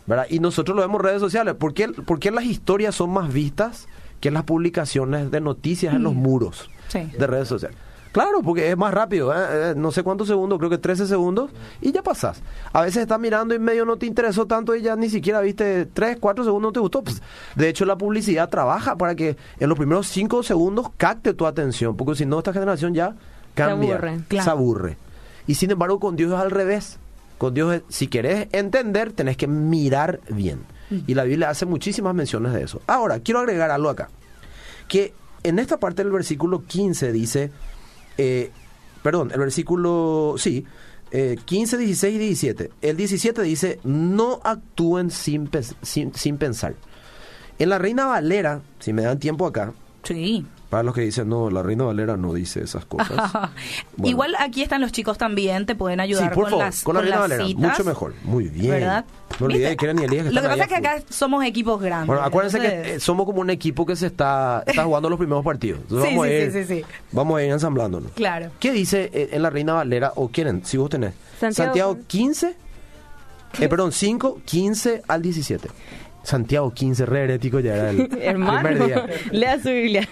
¿verdad? 0.06 0.26
Y 0.30 0.40
nosotros 0.40 0.74
lo 0.74 0.82
vemos 0.82 0.98
en 1.00 1.04
redes 1.04 1.20
sociales. 1.20 1.54
¿Por 1.54 1.74
qué, 1.74 1.88
por 1.88 2.18
qué 2.18 2.30
las 2.32 2.44
historias 2.44 2.94
son 2.94 3.10
más 3.10 3.32
vistas 3.32 3.86
que 4.20 4.30
las 4.32 4.42
publicaciones 4.44 5.30
de 5.30 5.40
noticias 5.40 5.94
en 5.94 6.02
los 6.02 6.14
muros 6.14 6.68
Sí. 6.88 7.00
de 7.18 7.26
redes 7.26 7.46
sociales? 7.48 7.76
Claro, 8.12 8.42
porque 8.42 8.70
es 8.70 8.76
más 8.76 8.92
rápido, 8.92 9.32
¿eh? 9.32 9.70
Eh, 9.70 9.74
no 9.74 9.90
sé 9.90 10.02
cuántos 10.02 10.28
segundos, 10.28 10.58
creo 10.58 10.68
que 10.70 10.76
13 10.78 11.06
segundos, 11.06 11.50
y 11.80 11.92
ya 11.92 12.02
pasas. 12.02 12.42
A 12.72 12.82
veces 12.82 13.02
estás 13.02 13.18
mirando 13.18 13.54
y 13.54 13.58
medio 13.58 13.84
no 13.86 13.96
te 13.96 14.04
interesó 14.06 14.46
tanto 14.46 14.76
y 14.76 14.82
ya 14.82 14.94
ni 14.96 15.08
siquiera 15.08 15.40
viste 15.40 15.86
3, 15.86 16.18
4 16.20 16.44
segundos, 16.44 16.68
no 16.68 16.72
te 16.72 16.80
gustó. 16.80 17.02
Pues, 17.02 17.22
de 17.56 17.68
hecho, 17.70 17.86
la 17.86 17.96
publicidad 17.96 18.50
trabaja 18.50 18.96
para 18.96 19.14
que 19.14 19.36
en 19.58 19.68
los 19.68 19.78
primeros 19.78 20.06
5 20.08 20.42
segundos 20.42 20.88
capte 20.98 21.32
tu 21.32 21.46
atención, 21.46 21.96
porque 21.96 22.14
si 22.14 22.26
no, 22.26 22.38
esta 22.38 22.52
generación 22.52 22.92
ya 22.92 23.14
cambia, 23.54 23.94
aburre. 23.94 24.20
Claro. 24.28 24.44
se 24.44 24.50
aburre. 24.50 24.96
Y 25.46 25.54
sin 25.54 25.70
embargo, 25.70 25.98
con 25.98 26.14
Dios 26.14 26.32
es 26.32 26.38
al 26.38 26.50
revés. 26.50 26.98
Con 27.38 27.54
Dios, 27.54 27.74
es- 27.74 27.82
si 27.88 28.06
querés 28.08 28.46
entender, 28.52 29.12
tenés 29.12 29.36
que 29.38 29.46
mirar 29.48 30.20
bien. 30.28 30.60
Y 31.06 31.14
la 31.14 31.24
Biblia 31.24 31.48
hace 31.48 31.64
muchísimas 31.64 32.14
menciones 32.14 32.52
de 32.52 32.62
eso. 32.62 32.82
Ahora, 32.86 33.20
quiero 33.20 33.40
agregar 33.40 33.70
algo 33.70 33.88
acá. 33.88 34.10
Que 34.86 35.14
en 35.42 35.58
esta 35.58 35.78
parte 35.78 36.02
del 36.04 36.12
versículo 36.12 36.64
15 36.66 37.10
dice, 37.12 37.50
eh, 38.22 38.50
perdón, 39.02 39.30
el 39.32 39.40
versículo, 39.40 40.34
sí, 40.38 40.64
eh, 41.10 41.36
15, 41.44 41.76
16 41.76 42.14
y 42.14 42.18
17. 42.18 42.70
El 42.80 42.96
17 42.96 43.42
dice, 43.42 43.80
no 43.84 44.40
actúen 44.44 45.10
sin, 45.10 45.50
sin, 45.82 46.14
sin 46.14 46.38
pensar. 46.38 46.74
En 47.58 47.68
la 47.68 47.78
Reina 47.78 48.06
Valera, 48.06 48.62
si 48.78 48.92
me 48.92 49.02
dan 49.02 49.18
tiempo 49.18 49.46
acá, 49.46 49.72
Sí. 50.04 50.44
Para 50.72 50.84
los 50.84 50.94
que 50.94 51.02
dicen, 51.02 51.28
no, 51.28 51.50
la 51.50 51.62
Reina 51.62 51.84
Valera 51.84 52.16
no 52.16 52.32
dice 52.32 52.62
esas 52.62 52.86
cosas. 52.86 53.10
Bueno. 53.94 54.08
Igual 54.08 54.36
aquí 54.38 54.62
están 54.62 54.80
los 54.80 54.90
chicos 54.90 55.18
también, 55.18 55.66
te 55.66 55.74
pueden 55.74 55.98
Sí, 55.98 56.04
ayudar 56.04 56.32
por 56.32 56.44
con 56.44 56.50
favor, 56.52 56.64
las 56.64 56.82
con 56.82 56.94
la 56.94 57.00
con 57.00 57.04
Reina 57.04 57.20
las 57.20 57.28
Valera, 57.28 57.46
citas, 57.46 57.70
mucho 57.70 57.84
mejor. 57.84 58.14
Muy 58.24 58.48
bien. 58.48 58.70
¿Verdad? 58.70 59.04
No 59.38 59.46
olvidé 59.46 59.76
que 59.76 59.84
eran 59.84 59.98
y 59.98 60.04
Elías 60.04 60.26
que 60.28 60.32
Lo 60.32 60.40
que 60.40 60.48
pasa 60.48 60.62
es 60.62 60.68
que 60.70 60.76
acá 60.76 61.02
somos 61.10 61.44
equipos 61.44 61.78
grandes. 61.78 62.06
Bueno, 62.06 62.22
acuérdense 62.22 62.58
que 62.58 62.94
eh, 62.94 63.00
somos 63.00 63.26
como 63.26 63.42
un 63.42 63.50
equipo 63.50 63.84
que 63.84 63.96
se 63.96 64.06
está, 64.06 64.64
está 64.66 64.84
jugando 64.84 65.10
los 65.10 65.18
primeros 65.18 65.44
partidos. 65.44 65.80
Entonces 65.82 66.08
Sí, 66.08 66.14
vamos, 66.16 66.26
sí, 66.26 66.32
a 66.32 66.38
ir, 66.42 66.52
sí, 66.52 66.64
sí, 66.64 66.74
sí. 66.80 66.84
vamos 67.12 67.38
a 67.38 67.44
ir 67.44 67.52
ensamblándonos. 67.52 68.12
Claro. 68.12 68.50
¿Qué 68.58 68.72
dice 68.72 69.10
eh, 69.12 69.28
en 69.32 69.42
la 69.42 69.50
Reina 69.50 69.74
Valera 69.74 70.12
o 70.16 70.28
quieren, 70.28 70.64
si 70.64 70.78
vos 70.78 70.88
tenés? 70.88 71.12
Santiago. 71.38 71.98
15, 72.06 72.56
eh, 73.60 73.68
perdón, 73.68 73.92
5, 73.92 74.40
15 74.46 75.02
al 75.06 75.20
17. 75.20 75.68
Santiago 76.24 76.72
15, 76.72 77.06
re 77.06 77.24
herético 77.24 77.60
ya 77.60 77.74
era 77.76 77.90
el 77.90 78.08
Hermano, 78.22 78.68
primer 78.68 78.86
día. 78.86 79.06
lea 79.32 79.58
su 79.60 79.68
Biblia. 79.70 80.06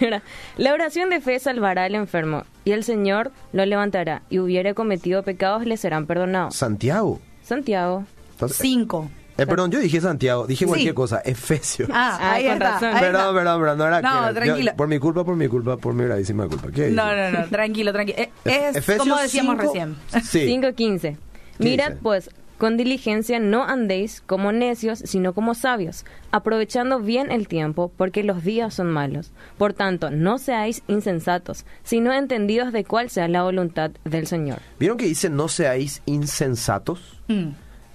La 0.57 0.75
oración 0.75 1.11
de 1.11 1.21
fe 1.21 1.38
salvará 1.38 1.85
al 1.85 1.95
enfermo, 1.95 2.45
y 2.64 2.73
el 2.73 2.85
Señor 2.85 3.31
lo 3.52 3.64
levantará, 3.64 4.23
y 4.31 4.38
hubiere 4.38 4.75
cometido 4.75 5.23
pecados, 5.23 5.64
le 5.67 5.76
serán 5.76 6.07
perdonados. 6.07 6.55
Santiago. 6.57 7.21
Santiago. 7.43 8.05
Entonces, 8.33 8.59
Cinco. 8.59 9.11
eh, 9.38 9.47
perdón, 9.47 9.71
yo 9.71 9.79
dije 9.81 10.00
Santiago, 10.00 10.47
dije 10.47 10.64
Sí. 10.64 10.69
cualquier 10.69 10.95
cosa, 10.95 11.21
Efesio. 11.25 11.87
Ah, 11.93 12.19
Ah, 12.21 12.33
ahí 12.33 12.45
con 12.45 12.52
está. 12.55 12.79
Perdón, 12.79 13.35
perdón, 13.35 13.61
perdón, 13.61 13.79
no 13.79 13.87
era 13.87 14.00
No, 14.02 14.11
que- 14.21 14.26
yo- 14.26 14.35
tranquilo. 14.40 14.73
por 14.76 14.88
mi 14.88 14.99
culpa, 14.99 15.25
por 15.25 15.37
mi 15.37 15.49
culpa, 15.49 15.76
por 15.76 15.95
mi 15.95 16.05
gravísima 16.05 16.47
culpa. 16.49 16.69
¿Qué 16.75 16.90
No, 16.90 17.14
no, 17.14 17.31
no, 17.31 17.47
tranquilo, 17.49 17.93
tranquilo. 17.93 18.19
Eh, 18.19 18.31
Es 18.45 18.76
Efesios 18.76 18.99
como 19.09 19.21
decíamos 19.21 19.57
5, 19.59 19.73
recién. 19.73 19.97
Sí. 20.25 20.47
5.15. 20.47 21.17
Mirad 21.59 21.88
dice? 21.88 21.99
pues, 22.02 22.31
con 22.61 22.76
diligencia 22.76 23.40
no 23.40 23.64
andéis 23.64 24.23
como 24.25 24.52
necios, 24.52 25.00
sino 25.00 25.33
como 25.33 25.55
sabios, 25.55 26.05
aprovechando 26.31 27.00
bien 27.00 27.33
el 27.33 27.49
tiempo, 27.49 27.90
porque 27.97 28.23
los 28.23 28.45
días 28.45 28.75
son 28.75 28.93
malos. 28.93 29.33
Por 29.59 29.73
tanto, 29.73 30.11
no 30.11 30.38
seáis 30.38 30.83
insensatos, 30.87 31.64
sino 31.83 32.12
entendidos 32.12 32.73
de 32.73 32.85
cuál 32.85 33.11
sea 33.11 33.26
la 33.26 33.43
voluntad 33.43 33.90
del 34.05 34.29
Señor. 34.29 34.59
¿Vieron 34.79 34.97
que 34.99 35.07
dice 35.07 35.29
no 35.31 35.49
seáis 35.49 36.02
insensatos? 36.07 37.00
Mm. 37.29 37.49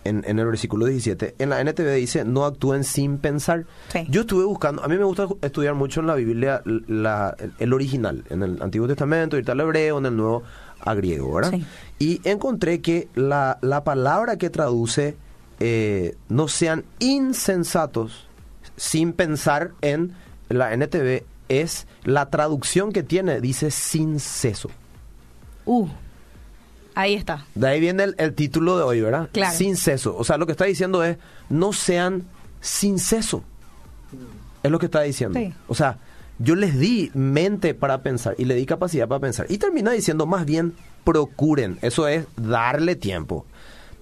En, 0.04 0.24
en 0.28 0.38
el 0.38 0.46
versículo 0.46 0.86
17. 0.86 1.34
En 1.40 1.50
la 1.50 1.60
NTV 1.64 1.96
dice 1.96 2.26
no 2.26 2.46
actúen 2.46 2.84
sin 2.84 3.18
pensar. 3.18 3.66
Sí. 3.92 4.06
Yo 4.08 4.22
estuve 4.22 4.44
buscando, 4.46 4.84
a 4.84 4.88
mí 4.88 4.98
me 4.98 5.04
gusta 5.04 5.28
estudiar 5.42 5.74
mucho 5.74 6.00
en 6.02 6.06
la 6.06 6.14
Biblia 6.14 6.62
la- 6.66 7.36
el, 7.40 7.54
el 7.58 7.74
original, 7.74 8.24
en 8.30 8.44
el 8.44 8.62
Antiguo 8.62 8.88
Testamento, 8.88 9.36
ahorita 9.36 9.54
el 9.54 9.62
hebreo, 9.62 9.98
en 9.98 10.06
el 10.06 10.16
Nuevo 10.16 10.44
a 10.80 10.94
griego, 10.94 11.34
¿verdad? 11.34 11.52
Sí. 11.52 11.66
Y 12.00 12.22
encontré 12.24 12.82
que 12.82 13.08
la, 13.16 13.58
la 13.62 13.84
palabra 13.84 14.38
que 14.38 14.50
traduce 14.50 15.16
eh, 15.60 16.18
no 16.28 16.48
sean 16.48 16.84
insensatos 17.00 18.28
sin 18.76 19.14
pensar 19.14 19.72
en 19.82 20.14
la 20.50 20.76
NTV 20.76 21.24
es 21.48 21.88
la 22.04 22.30
traducción 22.30 22.92
que 22.92 23.04
tiene, 23.04 23.40
dice 23.40 23.72
sin 23.72 24.20
ceso. 24.20 24.70
Uh, 25.66 25.88
ahí 26.94 27.14
está. 27.14 27.46
De 27.56 27.68
ahí 27.68 27.80
viene 27.80 28.04
el, 28.04 28.16
el 28.18 28.34
título 28.34 28.78
de 28.78 28.84
hoy, 28.84 29.02
¿verdad? 29.02 29.30
Claro. 29.32 29.56
Sin 29.56 29.78
ceso. 29.78 30.16
O 30.18 30.24
sea, 30.24 30.38
lo 30.38 30.46
que 30.46 30.52
está 30.52 30.66
diciendo 30.66 31.04
es, 31.04 31.18
no 31.50 31.72
sean 31.72 32.24
sin 32.60 33.00
ceso. 33.00 33.44
Es 34.64 34.72
lo 34.72 34.80
que 34.80 34.88
está 34.88 35.02
diciendo. 35.02 35.40
Sí. 35.40 35.54
O 35.68 35.76
sea, 35.76 36.00
yo 36.40 36.56
les 36.56 36.78
di 36.78 37.12
mente 37.14 37.74
para 37.74 38.02
pensar 38.02 38.36
y 38.38 38.46
le 38.46 38.56
di 38.56 38.66
capacidad 38.66 39.08
para 39.08 39.22
pensar. 39.22 39.46
Y 39.50 39.58
termina 39.58 39.92
diciendo, 39.92 40.26
más 40.26 40.46
bien, 40.46 40.74
procuren. 41.04 41.78
Eso 41.82 42.08
es 42.08 42.26
darle 42.36 42.96
tiempo. 42.96 43.46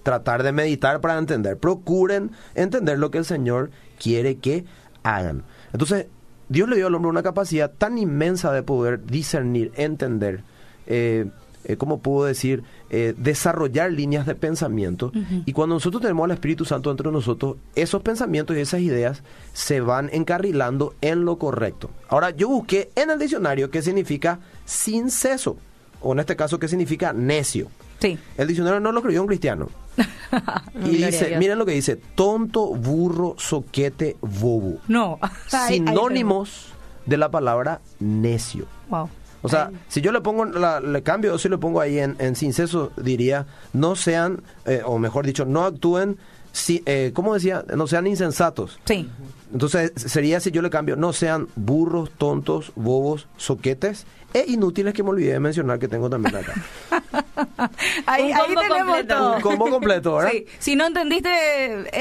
Tratar 0.02 0.42
de 0.42 0.52
meditar 0.52 1.00
para 1.00 1.18
entender. 1.18 1.56
Procuren 1.58 2.32
entender 2.54 2.98
lo 2.98 3.10
que 3.10 3.18
el 3.18 3.24
Señor 3.24 3.70
quiere 3.98 4.36
que 4.36 4.64
hagan. 5.02 5.44
Entonces, 5.72 6.06
Dios 6.48 6.68
le 6.68 6.76
dio 6.76 6.88
al 6.88 6.94
hombre 6.94 7.10
una 7.10 7.22
capacidad 7.22 7.70
tan 7.70 7.98
inmensa 7.98 8.52
de 8.52 8.62
poder 8.62 9.04
discernir, 9.06 9.72
entender, 9.76 10.42
eh, 10.86 11.26
eh, 11.64 11.76
¿cómo 11.76 12.00
puedo 12.00 12.26
decir? 12.26 12.64
Eh, 12.96 13.12
desarrollar 13.16 13.90
líneas 13.90 14.24
de 14.24 14.36
pensamiento. 14.36 15.10
Y 15.46 15.52
cuando 15.52 15.74
nosotros 15.74 16.00
tenemos 16.00 16.26
al 16.26 16.30
Espíritu 16.30 16.64
Santo 16.64 16.90
dentro 16.90 17.10
de 17.10 17.14
nosotros, 17.16 17.56
esos 17.74 18.02
pensamientos 18.02 18.56
y 18.56 18.60
esas 18.60 18.82
ideas 18.82 19.24
se 19.52 19.80
van 19.80 20.10
encarrilando 20.12 20.94
en 21.00 21.24
lo 21.24 21.36
correcto. 21.36 21.90
Ahora, 22.08 22.30
yo 22.30 22.48
busqué 22.48 22.92
en 22.94 23.10
el 23.10 23.18
diccionario 23.18 23.68
qué 23.68 23.82
significa 23.82 24.38
sin 24.64 25.10
ceso, 25.10 25.56
o 26.00 26.12
en 26.12 26.20
este 26.20 26.36
caso, 26.36 26.60
qué 26.60 26.68
significa 26.68 27.12
necio. 27.12 27.66
Sí. 27.98 28.16
El 28.36 28.46
diccionario 28.46 28.78
no 28.78 28.92
lo 28.92 29.00
escribió 29.00 29.22
un 29.22 29.26
cristiano. 29.26 29.70
y 30.84 30.90
dice, 30.90 31.36
miren 31.36 31.58
lo 31.58 31.66
que 31.66 31.72
dice, 31.72 31.96
tonto, 31.96 32.76
burro, 32.76 33.34
soquete, 33.38 34.18
bobo. 34.20 34.78
No. 34.86 35.18
Sinónimos 35.66 36.68
de 37.06 37.16
la 37.16 37.28
palabra 37.28 37.80
necio. 37.98 38.66
Wow. 38.88 39.08
O 39.44 39.48
sea, 39.48 39.70
si 39.88 40.00
yo 40.00 40.10
le 40.10 40.20
pongo, 40.22 40.44
la- 40.46 40.80
le 40.80 41.02
cambio, 41.02 41.34
o 41.34 41.38
si 41.38 41.48
le 41.48 41.58
pongo 41.58 41.80
ahí 41.80 41.98
en, 41.98 42.16
en 42.18 42.34
sin 42.34 42.52
ceso, 42.52 42.90
diría, 42.96 43.46
no 43.72 43.94
sean, 43.94 44.42
eh, 44.64 44.82
o 44.84 44.98
mejor 44.98 45.26
dicho, 45.26 45.44
no 45.44 45.64
actúen, 45.64 46.16
si, 46.50 46.82
eh, 46.86 47.10
¿cómo 47.14 47.34
decía? 47.34 47.64
No 47.76 47.86
sean 47.86 48.06
insensatos. 48.06 48.78
Sí. 48.84 49.08
Entonces 49.52 49.92
sería 49.96 50.40
si 50.40 50.50
yo 50.50 50.62
le 50.62 50.70
cambio, 50.70 50.96
no 50.96 51.12
sean 51.12 51.48
burros, 51.56 52.10
tontos, 52.16 52.72
bobos, 52.74 53.28
soquetes 53.36 54.06
e 54.32 54.44
inútiles 54.48 54.94
que 54.94 55.02
me 55.02 55.10
olvidé 55.10 55.32
de 55.34 55.40
mencionar 55.40 55.78
que 55.78 55.86
tengo 55.88 56.08
también 56.10 56.34
acá. 56.36 56.54
Ahí, 58.06 58.24
Un 58.30 58.32
ahí 58.32 58.40
combo 58.46 58.60
tenemos 58.60 58.86
completo. 58.96 59.14
todo. 59.16 59.34
Un 59.36 59.40
combo 59.42 59.70
completo, 59.70 60.14
¿verdad? 60.16 60.30
Sí. 60.32 60.46
Si 60.58 60.76
no 60.76 60.86
entendiste 60.86 61.30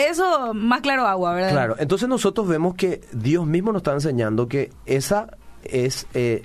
eso, 0.10 0.54
más 0.54 0.82
claro 0.82 1.06
agua, 1.08 1.34
¿verdad? 1.34 1.52
Claro, 1.52 1.76
entonces 1.80 2.08
nosotros 2.08 2.48
vemos 2.48 2.76
que 2.76 3.02
Dios 3.12 3.46
mismo 3.46 3.72
nos 3.72 3.82
está 3.82 3.94
enseñando 3.94 4.48
que 4.48 4.72
esa 4.86 5.28
es 5.64 6.08
eh, 6.14 6.44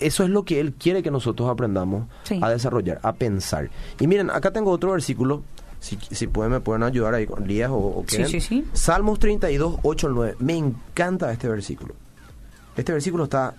eso 0.00 0.24
es 0.24 0.30
lo 0.30 0.44
que 0.44 0.60
Él 0.60 0.72
quiere 0.74 1.02
que 1.02 1.10
nosotros 1.10 1.48
aprendamos 1.48 2.06
Sí. 2.24 2.38
a 2.42 2.50
desarrollar, 2.50 3.00
a 3.02 3.14
pensar. 3.14 3.70
Y 4.00 4.06
miren, 4.06 4.30
acá 4.30 4.50
tengo 4.52 4.70
otro 4.70 4.92
versículo, 4.92 5.42
si, 5.80 5.98
si 6.10 6.26
pueden 6.26 6.52
me 6.52 6.60
pueden 6.60 6.82
ayudar 6.82 7.14
ahí 7.14 7.26
con 7.26 7.46
Lías 7.46 7.70
o, 7.70 7.76
o 7.76 8.04
Sí, 8.08 8.24
sí, 8.26 8.40
sí. 8.40 8.64
Salmos 8.72 9.18
32, 9.18 9.78
8 9.82 10.06
al 10.08 10.14
9. 10.14 10.36
Me 10.40 10.56
encanta 10.56 11.32
este 11.32 11.48
versículo. 11.48 11.94
Este 12.76 12.92
versículo 12.92 13.24
está 13.24 13.54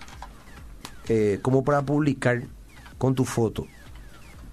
eh, 1.08 1.38
como 1.42 1.64
para 1.64 1.82
publicar 1.82 2.42
con 2.98 3.14
tu 3.14 3.24
foto. 3.24 3.66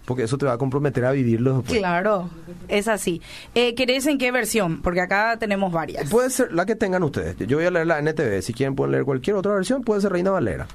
Porque 0.06 0.24
eso 0.24 0.38
te 0.38 0.46
va 0.46 0.54
a 0.54 0.58
comprometer 0.58 1.04
a 1.04 1.12
vivirlo 1.12 1.58
después. 1.58 1.80
Claro, 1.80 2.30
es 2.70 2.88
así. 2.88 3.22
Eh, 3.54 3.76
¿Querés 3.76 4.08
en 4.08 4.18
qué 4.18 4.32
versión? 4.32 4.82
Porque 4.82 5.02
acá 5.02 5.36
tenemos 5.38 5.74
varias. 5.74 6.10
Puede 6.10 6.30
ser 6.30 6.54
la 6.54 6.66
que 6.66 6.78
tengan 6.78 7.04
ustedes. 7.04 7.36
Yo 7.40 7.58
voy 7.58 7.66
a 7.66 7.72
leer 7.72 7.88
la 7.88 8.00
NTV. 8.00 8.42
Si 8.42 8.54
quieren 8.54 8.74
pueden 8.74 8.94
leer 8.94 9.04
cualquier 9.04 9.36
otra 9.36 9.54
versión. 9.54 9.82
Puede 9.82 10.00
ser 10.00 10.14
Reina 10.14 10.32
Valera. 10.32 10.66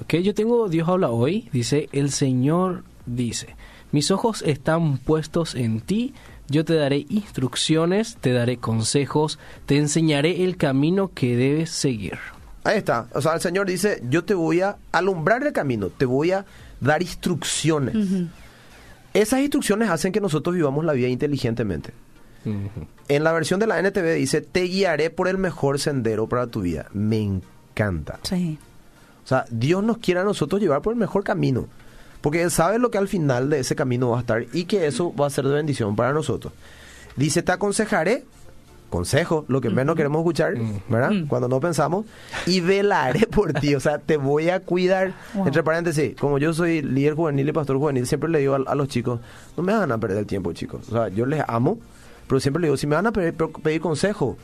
Ok, 0.00 0.14
yo 0.16 0.34
tengo 0.34 0.68
Dios 0.68 0.88
habla 0.88 1.10
hoy. 1.10 1.48
Dice, 1.52 1.88
el 1.92 2.10
Señor 2.10 2.84
dice, 3.06 3.56
mis 3.92 4.10
ojos 4.10 4.42
están 4.42 4.98
puestos 4.98 5.54
en 5.54 5.80
ti. 5.80 6.14
Yo 6.48 6.64
te 6.64 6.74
daré 6.74 7.06
instrucciones, 7.08 8.16
te 8.20 8.32
daré 8.32 8.58
consejos, 8.58 9.38
te 9.66 9.78
enseñaré 9.78 10.44
el 10.44 10.56
camino 10.56 11.10
que 11.14 11.36
debes 11.36 11.70
seguir. 11.70 12.18
Ahí 12.64 12.78
está. 12.78 13.08
O 13.14 13.20
sea, 13.20 13.34
el 13.34 13.40
Señor 13.40 13.66
dice, 13.66 14.02
yo 14.08 14.24
te 14.24 14.34
voy 14.34 14.60
a 14.60 14.76
alumbrar 14.92 15.46
el 15.46 15.52
camino, 15.52 15.88
te 15.88 16.04
voy 16.04 16.32
a 16.32 16.44
dar 16.80 17.00
instrucciones. 17.02 17.94
Esas 19.14 19.40
instrucciones 19.40 19.88
hacen 19.90 20.12
que 20.12 20.20
nosotros 20.20 20.54
vivamos 20.54 20.84
la 20.84 20.92
vida 20.92 21.08
inteligentemente. 21.08 21.92
En 22.44 23.24
la 23.24 23.32
versión 23.32 23.58
de 23.60 23.66
la 23.66 23.78
NTV 23.78 24.14
dice, 24.14 24.42
te 24.42 24.62
guiaré 24.62 25.08
por 25.08 25.28
el 25.28 25.38
mejor 25.38 25.78
sendero 25.78 26.28
para 26.28 26.46
tu 26.46 26.60
vida. 26.60 26.88
Me 26.92 27.20
encanta. 27.20 28.18
Sí. 28.22 28.58
O 29.24 29.26
sea, 29.26 29.46
Dios 29.50 29.82
nos 29.82 29.98
quiere 29.98 30.20
a 30.20 30.24
nosotros 30.24 30.60
llevar 30.60 30.82
por 30.82 30.92
el 30.92 30.98
mejor 30.98 31.24
camino. 31.24 31.66
Porque 32.20 32.42
Él 32.42 32.50
sabe 32.50 32.78
lo 32.78 32.90
que 32.90 32.98
al 32.98 33.08
final 33.08 33.50
de 33.50 33.60
ese 33.60 33.74
camino 33.74 34.10
va 34.10 34.18
a 34.18 34.20
estar 34.20 34.44
y 34.52 34.64
que 34.64 34.86
eso 34.86 35.14
va 35.14 35.26
a 35.26 35.30
ser 35.30 35.46
de 35.46 35.54
bendición 35.54 35.96
para 35.96 36.12
nosotros. 36.12 36.52
Dice, 37.16 37.42
te 37.42 37.52
aconsejaré, 37.52 38.24
consejo, 38.90 39.44
lo 39.48 39.60
que 39.60 39.70
menos 39.70 39.96
queremos 39.96 40.20
escuchar, 40.20 40.54
¿verdad? 40.88 41.12
Cuando 41.28 41.48
no 41.48 41.60
pensamos, 41.60 42.06
y 42.46 42.60
velaré 42.60 43.26
por 43.26 43.52
ti. 43.52 43.74
O 43.74 43.80
sea, 43.80 43.98
te 43.98 44.16
voy 44.16 44.50
a 44.50 44.60
cuidar. 44.60 45.14
Wow. 45.34 45.46
Entre 45.46 45.62
paréntesis, 45.62 46.16
como 46.16 46.38
yo 46.38 46.52
soy 46.54 46.80
líder 46.82 47.14
juvenil 47.14 47.48
y 47.48 47.52
pastor 47.52 47.76
juvenil, 47.76 48.06
siempre 48.06 48.30
le 48.30 48.38
digo 48.38 48.54
a, 48.54 48.58
a 48.66 48.74
los 48.74 48.88
chicos, 48.88 49.20
no 49.56 49.62
me 49.62 49.72
hagan 49.72 49.92
a 49.92 49.98
perder 49.98 50.18
el 50.18 50.26
tiempo, 50.26 50.52
chicos. 50.52 50.88
O 50.88 50.92
sea, 50.92 51.08
yo 51.08 51.26
les 51.26 51.42
amo, 51.46 51.78
pero 52.26 52.40
siempre 52.40 52.60
le 52.60 52.68
digo, 52.68 52.76
si 52.76 52.86
me 52.86 52.96
van 52.96 53.06
a 53.06 53.12
pedir, 53.12 53.34
pedir 53.34 53.80
consejo, 53.80 54.36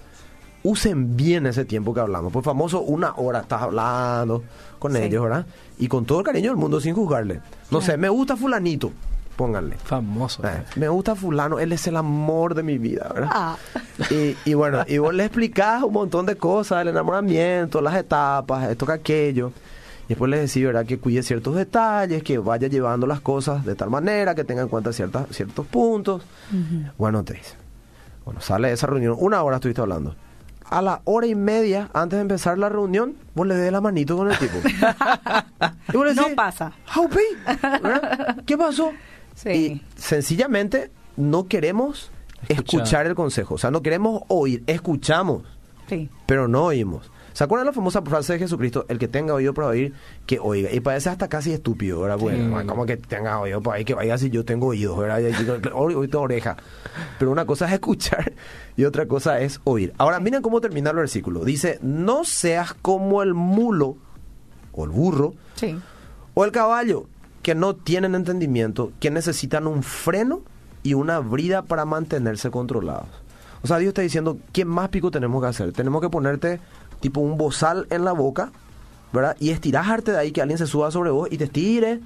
usen 0.63 1.17
bien 1.17 1.47
ese 1.47 1.65
tiempo 1.65 1.95
que 1.95 2.01
hablamos. 2.01 2.33
Por 2.33 2.43
famoso, 2.45 2.81
una 2.83 3.15
hora 3.17 3.41
estás 3.41 3.63
hablando 3.63 4.43
con 4.79 4.93
Sí. 4.93 4.99
ellos, 4.99 5.23
¿verdad? 5.23 5.47
Y 5.79 5.89
con 5.89 6.05
todo 6.05 6.21
el 6.21 6.25
cariño 6.25 6.51
del 6.51 6.57
mundo, 6.57 6.81
sin 6.81 6.95
juzgarle. 6.95 7.41
No 7.71 7.81
sé, 7.81 7.97
me 7.97 8.09
gusta 8.09 8.37
fulanito, 8.37 8.93
pónganle. 9.37 9.77
Famoso. 9.85 10.47
Eh, 10.47 10.63
me 10.77 10.89
gusta 10.89 11.15
fulano, 11.15 11.59
él 11.59 11.73
es 11.73 11.87
el 11.87 11.97
amor 11.97 12.55
de 12.55 12.63
mi 12.63 12.77
vida, 12.79 13.11
¿verdad? 13.15 13.31
Ah. 13.33 13.57
Y, 14.11 14.37
y 14.45 14.55
bueno, 14.55 14.85
y 14.87 14.99
vos 14.99 15.15
le 15.15 15.25
explicás 15.25 15.83
un 15.83 15.93
montón 15.95 16.27
de 16.27 16.37
cosas, 16.37 16.83
el 16.83 16.89
enamoramiento, 16.89 17.81
las 17.81 17.97
etapas, 17.97 18.69
esto 18.71 18.87
que 18.87 18.93
aquello. 18.93 19.53
Y 20.07 20.09
después 20.15 20.29
le 20.31 20.39
decís, 20.41 20.65
¿verdad? 20.65 20.85
Que 20.85 20.99
cuide 20.99 21.23
ciertos 21.23 21.55
detalles, 21.55 22.23
que 22.25 22.37
vaya 22.39 22.67
llevando 22.69 23.07
las 23.07 23.21
cosas 23.21 23.65
de 23.65 23.77
tal 23.77 23.91
manera, 23.91 24.35
que 24.35 24.43
tenga 24.45 24.61
en 24.63 24.69
cuenta 24.69 24.93
ciertas, 24.93 25.27
ciertos 25.31 25.67
puntos. 25.67 26.23
Bueno, 26.99 27.23
te 27.23 27.35
dice. 27.35 27.55
Bueno, 28.25 28.41
sale 28.41 28.69
de 28.69 28.75
esa 28.75 28.87
reunión, 28.89 29.15
una 29.19 29.43
hora 29.43 29.57
estuviste 29.57 29.81
hablando. 29.81 30.15
A 30.71 30.81
la 30.83 31.03
hora 31.05 31.27
y 31.27 31.35
media, 31.35 31.91
antes 31.93 32.17
de 32.17 32.23
empezar 32.23 32.57
la 32.57 32.69
reunión, 32.69 33.17
vos 33.35 33.45
le 33.47 33.57
des 33.57 33.73
la 33.73 33.81
manito 33.81 34.17
con 34.17 34.31
el 34.31 34.39
tipo. 34.39 34.55
Y 35.93 35.97
vos 35.97 36.07
le 36.07 36.15
No 36.15 36.29
pasa. 36.37 36.73
¿Qué 38.47 38.57
pasó? 38.57 38.93
Sí. 39.35 39.49
Y 39.51 39.83
sencillamente 39.97 40.91
no 41.17 41.47
queremos 41.49 42.11
Escuchar. 42.49 42.59
escuchar 42.81 43.07
el 43.07 43.15
consejo. 43.15 43.55
O 43.55 43.59
sea, 43.59 43.71
no 43.71 43.83
queremos 43.83 44.23
oír, 44.29 44.63
escuchamos, 44.67 45.43
Sí. 45.89 46.09
pero 46.27 46.47
no 46.49 46.65
oímos. 46.67 47.11
¿Se 47.41 47.45
acuerdan 47.45 47.65
la 47.69 47.73
famosa 47.73 48.03
frase 48.03 48.35
de 48.35 48.39
Jesucristo? 48.41 48.85
El 48.91 48.99
que 48.99 49.09
tenga 49.09 49.33
oído 49.33 49.55
para 49.55 49.69
oír, 49.69 49.95
que 50.27 50.39
oiga. 50.39 50.71
Y 50.71 50.81
parece 50.81 51.09
hasta 51.09 51.27
casi 51.27 51.55
estúpido, 51.55 52.03
¿verdad? 52.03 52.19
Bueno, 52.19 52.61
Sí. 52.61 52.67
como 52.67 52.85
que 52.85 52.99
tenga 52.99 53.41
oído 53.41 53.63
para 53.63 53.79
oír, 53.79 53.87
que 53.87 53.95
vaya 53.95 54.19
si 54.19 54.29
yo 54.29 54.45
tengo 54.45 54.67
oídos, 54.67 54.99
¿verdad? 54.99 55.21
Y 55.21 55.47
yo, 55.47 55.55
"Oí- 55.75 55.95
oí 55.95 56.07
tu 56.07 56.19
oreja. 56.19 56.59
Pero 57.19 57.31
una 57.31 57.47
cosa 57.47 57.65
es 57.67 57.73
escuchar 57.73 58.35
y 58.77 58.85
otra 58.85 59.07
cosa 59.07 59.41
es 59.41 59.59
oír. 59.65 59.95
Ahora, 59.97 60.21
miren 60.21 60.43
cómo 60.43 60.61
termina 60.61 60.91
el 60.91 60.97
versículo. 60.97 61.43
Dice, 61.43 61.79
no 61.81 62.25
seas 62.25 62.75
como 62.75 63.23
el 63.23 63.33
mulo 63.33 63.97
o 64.73 64.85
el 64.85 64.91
burro 64.91 65.33
Sí. 65.55 65.79
o 66.35 66.45
el 66.45 66.53
caballo, 66.53 67.07
que 67.43 67.55
no 67.55 67.75
tienen 67.75 68.15
entendimiento, 68.17 68.93
que 69.01 69.11
necesitan 69.11 69.67
un 69.67 69.83
freno 69.83 70.43
y 70.83 70.93
una 70.93 71.21
brida 71.21 71.63
para 71.63 71.87
mantenerse 71.87 72.51
controlados. 72.51 73.09
O 73.63 73.67
sea, 73.67 73.79
Dios 73.79 73.89
está 73.89 74.03
diciendo, 74.03 74.37
¿qué 74.53 74.67
más 74.67 74.91
pico 74.91 75.11
tenemos 75.11 75.41
que 75.43 75.49
hacer? 75.49 75.73
Tenemos 75.73 76.03
que 76.03 76.11
ponerte 76.11 76.61
tipo 77.01 77.21
un 77.21 77.37
bozal 77.37 77.87
en 77.91 78.05
la 78.05 78.13
boca, 78.13 78.53
¿verdad? 79.13 79.37
Y 79.41 79.51
estirarte 79.51 80.13
de 80.13 80.19
ahí, 80.19 80.33
que 80.33 80.41
alguien 80.41 80.59
se 80.59 80.67
suba 80.67 80.91
sobre 80.91 81.11
vos 81.11 81.29
y 81.31 81.39
te 81.39 81.45
estire, 81.45 82.01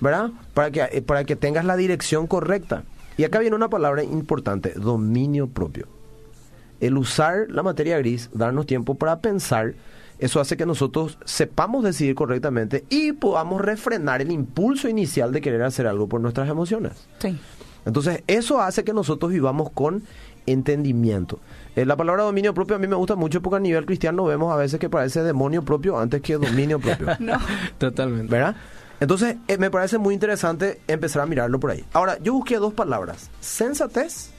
¿verdad? 0.00 0.30
Para 0.54 0.70
que, 0.70 0.88
eh, 0.92 1.02
para 1.02 1.24
que 1.24 1.36
tengas 1.36 1.64
la 1.64 1.76
dirección 1.76 2.26
correcta. 2.26 2.84
Y 3.16 3.24
acá 3.24 3.38
viene 3.38 3.56
una 3.56 3.68
palabra 3.68 4.02
importante, 4.02 4.72
dominio 4.74 5.48
propio 5.48 5.86
el 6.80 6.96
usar 6.96 7.46
la 7.50 7.62
materia 7.62 7.98
gris, 7.98 8.30
darnos 8.32 8.66
tiempo 8.66 8.94
para 8.94 9.20
pensar, 9.20 9.74
eso 10.18 10.40
hace 10.40 10.56
que 10.56 10.66
nosotros 10.66 11.18
sepamos 11.24 11.84
decidir 11.84 12.14
correctamente 12.14 12.84
y 12.88 13.12
podamos 13.12 13.60
refrenar 13.60 14.20
el 14.20 14.32
impulso 14.32 14.88
inicial 14.88 15.32
de 15.32 15.40
querer 15.40 15.62
hacer 15.62 15.86
algo 15.86 16.08
por 16.08 16.20
nuestras 16.20 16.48
emociones. 16.48 16.92
Sí. 17.20 17.38
Entonces, 17.86 18.22
eso 18.26 18.60
hace 18.60 18.84
que 18.84 18.92
nosotros 18.92 19.32
vivamos 19.32 19.70
con 19.70 20.02
entendimiento. 20.46 21.38
Eh, 21.76 21.84
la 21.84 21.96
palabra 21.96 22.22
dominio 22.24 22.52
propio 22.54 22.76
a 22.76 22.78
mí 22.78 22.86
me 22.86 22.96
gusta 22.96 23.14
mucho 23.16 23.40
porque 23.40 23.56
a 23.56 23.60
nivel 23.60 23.86
cristiano 23.86 24.24
vemos 24.24 24.52
a 24.52 24.56
veces 24.56 24.80
que 24.80 24.88
parece 24.90 25.22
demonio 25.22 25.62
propio 25.62 25.98
antes 25.98 26.20
que 26.22 26.34
dominio 26.34 26.78
propio. 26.80 27.06
No. 27.20 27.38
Totalmente. 27.78 28.30
¿Verdad? 28.30 28.56
Entonces, 29.00 29.36
eh, 29.48 29.56
me 29.56 29.70
parece 29.70 29.96
muy 29.98 30.12
interesante 30.14 30.80
empezar 30.86 31.22
a 31.22 31.26
mirarlo 31.26 31.58
por 31.60 31.70
ahí. 31.70 31.84
Ahora, 31.92 32.18
yo 32.20 32.34
busqué 32.34 32.56
dos 32.56 32.74
palabras, 32.74 33.30
sensatez 33.40 34.30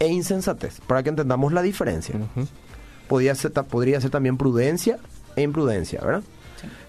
e 0.00 0.08
insensatez, 0.08 0.80
para 0.86 1.02
que 1.02 1.10
entendamos 1.10 1.52
la 1.52 1.62
diferencia. 1.62 2.16
Podría 3.08 3.34
ser, 3.34 3.52
ta- 3.52 3.62
podría 3.62 4.00
ser 4.00 4.10
también 4.10 4.36
prudencia 4.36 4.98
e 5.36 5.42
imprudencia, 5.42 6.00
¿verdad? 6.02 6.22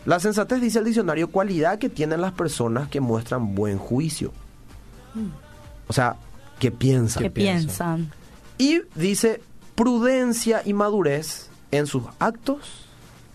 La 0.06 0.20
sensatez, 0.20 0.62
dice 0.62 0.80
el 0.80 0.86
diccionario, 0.86 1.30
cualidad 1.30 1.78
que 1.78 1.90
tienen 1.90 2.22
las 2.22 2.32
personas 2.32 2.90
que 2.90 3.00
muestran 3.02 3.54
buen 3.54 3.78
juicio. 3.78 4.32
O 5.88 5.94
sea, 5.94 6.16
que 6.60 6.72
piensan. 6.72 7.24
¿Qué 7.24 7.30
piensan? 7.32 8.12
Y 8.58 8.82
dice 8.96 9.42
prudencia 9.76 10.62
y 10.66 10.74
madurez 10.74 11.50
en 11.72 11.88
sus 11.88 12.04
actos 12.20 12.86